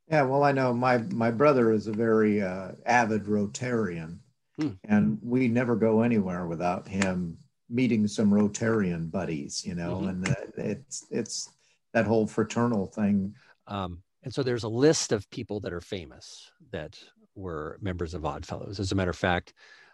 Yeah, 0.10 0.24
well, 0.24 0.44
I 0.44 0.52
know 0.52 0.74
my 0.74 1.00
my 1.00 1.32
brother 1.32 1.72
is 1.72 1.88
a 1.88 1.92
very 1.92 2.42
uh, 2.42 2.74
avid 2.86 3.26
Rotarian, 3.26 4.20
hmm. 4.60 4.72
and 4.84 5.18
we 5.24 5.48
never 5.48 5.76
go 5.76 6.02
anywhere 6.02 6.46
without 6.46 6.88
him 6.88 7.38
meeting 7.70 8.08
some 8.08 8.30
Rotarian 8.30 9.10
buddies, 9.10 9.66
you 9.66 9.74
know, 9.74 9.96
mm-hmm. 9.96 10.10
and 10.10 10.30
uh, 10.30 10.36
it's 10.58 11.08
it's 11.10 11.50
that 11.96 12.06
whole 12.06 12.28
fraternal 12.28 12.86
thing. 12.86 13.34
Um, 13.68 14.04
and 14.22 14.34
so 14.34 14.44
there's 14.44 14.64
a 14.64 14.70
list 14.70 15.12
of 15.12 15.30
people 15.32 15.60
that 15.62 15.74
are 15.74 15.82
famous 15.82 16.52
that 16.72 17.00
were 17.34 17.80
members 17.82 18.14
of 18.14 18.26
Oddfellows. 18.26 18.80
As 18.80 18.92
a 18.92 18.96
matter 18.96 19.12
of 19.12 19.18
fact, 19.18 19.54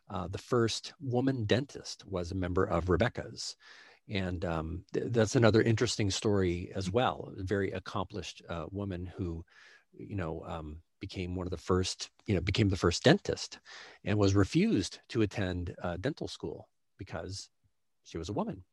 uh, 0.10 0.28
the 0.28 0.38
first 0.38 0.94
woman 1.00 1.46
dentist 1.46 2.04
was 2.06 2.32
a 2.32 2.36
member 2.36 2.66
of 2.66 2.90
Rebekahs 2.90 3.56
and 4.10 4.44
um, 4.44 4.84
th- 4.94 5.08
that's 5.10 5.36
another 5.36 5.62
interesting 5.62 6.12
story 6.12 6.72
as 6.76 6.92
well. 6.92 7.32
A 7.38 7.44
very 7.44 7.72
accomplished 7.72 8.42
uh, 8.50 8.66
woman 8.70 9.06
who, 9.06 9.44
you 9.94 10.16
know, 10.16 10.44
um, 10.46 10.78
became 11.00 11.36
one 11.36 11.48
of 11.48 11.52
the 11.52 11.58
first, 11.58 12.10
you 12.26 12.36
know, 12.36 12.42
became 12.42 12.70
the 12.70 12.78
first 12.78 13.04
dentist, 13.04 13.60
and 14.04 14.18
was 14.18 14.36
refused 14.36 15.00
to 15.10 15.22
attend 15.22 15.74
uh, 15.82 15.98
dental 15.98 16.28
school 16.28 16.68
because 16.98 17.50
she 18.04 18.18
was 18.18 18.30
a 18.30 18.34
woman. 18.34 18.64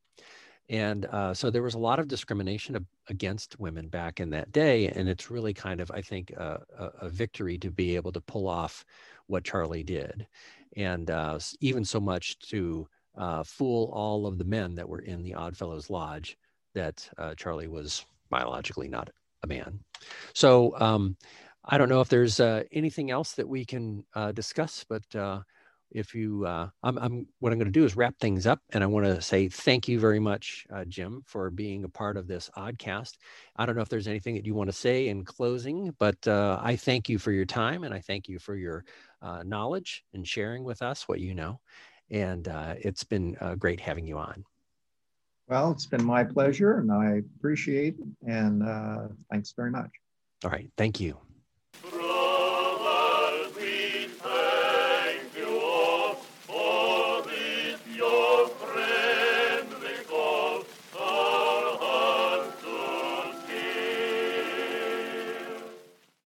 And 0.69 1.07
uh, 1.07 1.33
so 1.33 1.51
there 1.51 1.63
was 1.63 1.75
a 1.75 1.79
lot 1.79 1.99
of 1.99 2.09
discrimination 2.09 2.77
ab- 2.77 2.87
against 3.09 3.59
women 3.59 3.89
back 3.89 4.21
in 4.21 4.31
that 4.31 4.53
day, 4.53 4.89
and 4.89 5.09
it's 5.09 5.31
really 5.31 5.55
kind 5.55 5.81
of, 5.81 5.91
I 5.91 6.03
think, 6.03 6.31
a, 6.33 6.61
a 7.01 7.09
victory 7.09 7.57
to 7.59 7.71
be 7.71 7.97
able 7.97 8.13
to 8.13 8.21
pull 8.21 8.47
off 8.47 8.85
what 9.29 9.45
Charley 9.45 9.83
did, 9.83 10.27
and 10.77 11.11
uh, 11.11 11.39
even 11.61 11.85
so 11.85 12.01
much 12.01 12.39
to 12.51 12.87
uh, 13.17 13.43
fool 13.43 13.91
all 13.95 14.27
of 14.27 14.39
the 14.39 14.45
men 14.45 14.75
that 14.75 14.89
were 14.89 15.01
in 15.01 15.23
the 15.23 15.35
Oddfellows 15.35 15.91
Lodge 15.91 16.37
that 16.75 17.09
uh, 17.19 17.35
Charley 17.35 17.67
was 17.67 18.05
biologically 18.31 18.89
not 18.89 19.11
a 19.43 19.47
man. 19.47 19.81
So 20.35 20.79
um, 20.79 21.17
I 21.65 21.79
don't 21.79 21.89
know 21.89 22.01
if 22.01 22.09
there's 22.09 22.41
uh, 22.41 22.65
anything 22.73 23.11
else 23.11 23.33
that 23.33 23.49
we 23.49 23.65
can 23.65 24.05
uh, 24.15 24.33
discuss, 24.33 24.85
but 24.89 25.03
uh, 25.17 25.41
if 25.90 26.14
you, 26.14 26.46
uh, 26.46 26.68
I'm, 26.83 26.98
I'm, 26.98 27.27
what 27.40 27.53
I'm 27.53 27.59
going 27.59 27.72
to 27.72 27.81
do 27.81 27.85
is 27.85 27.96
wrap 27.96 28.18
things 28.18 28.46
up, 28.46 28.61
and 28.70 28.83
I 28.83 28.87
want 28.87 29.07
to 29.07 29.20
say 29.20 29.48
thank 29.48 29.88
you 29.88 29.98
very 29.98 30.20
much, 30.20 30.66
Jim, 30.89 31.22
for 31.26 31.51
being 31.51 31.84
a 31.84 31.89
part 31.89 32.16
of 32.16 32.26
this 32.26 32.51
Oddcast. 32.57 33.14
I 33.57 33.66
don't 33.66 33.76
know 33.76 33.82
if 33.82 33.89
there's 33.89 34.09
anything 34.09 34.34
that 34.34 34.47
you 34.47 34.55
want 34.55 34.68
to 34.68 34.76
say 34.76 35.09
in 35.09 35.24
closing, 35.24 35.95
but 35.99 36.26
I 36.26 36.76
thank 36.76 37.09
you 37.09 37.18
for 37.18 37.32
your 37.32 37.47
time, 37.47 37.84
and 37.84 37.95
I 37.95 38.01
thank 38.01 38.28
you 38.28 38.39
for 38.39 38.57
your 38.57 38.84
knowledge 39.45 40.05
and 40.14 40.26
sharing 40.26 40.64
with 40.64 40.82
us 40.82 41.09
what 41.09 41.20
you 41.20 41.34
know. 41.34 41.61
And 42.11 42.49
uh, 42.49 42.74
it's 42.78 43.05
been 43.05 43.36
uh, 43.41 43.55
great 43.55 43.80
having 43.80 44.07
you 44.07 44.18
on. 44.18 44.45
Well, 45.49 45.70
it's 45.72 45.86
been 45.86 46.05
my 46.05 46.24
pleasure 46.24 46.78
and 46.78 46.93
I 46.93 47.22
appreciate 47.36 47.97
it. 47.99 48.07
And 48.26 48.62
uh, 48.62 49.09
thanks 49.30 49.53
very 49.53 49.70
much. 49.70 49.91
All 50.45 50.51
right. 50.51 50.70
Thank 50.76 51.01
you. 51.01 51.18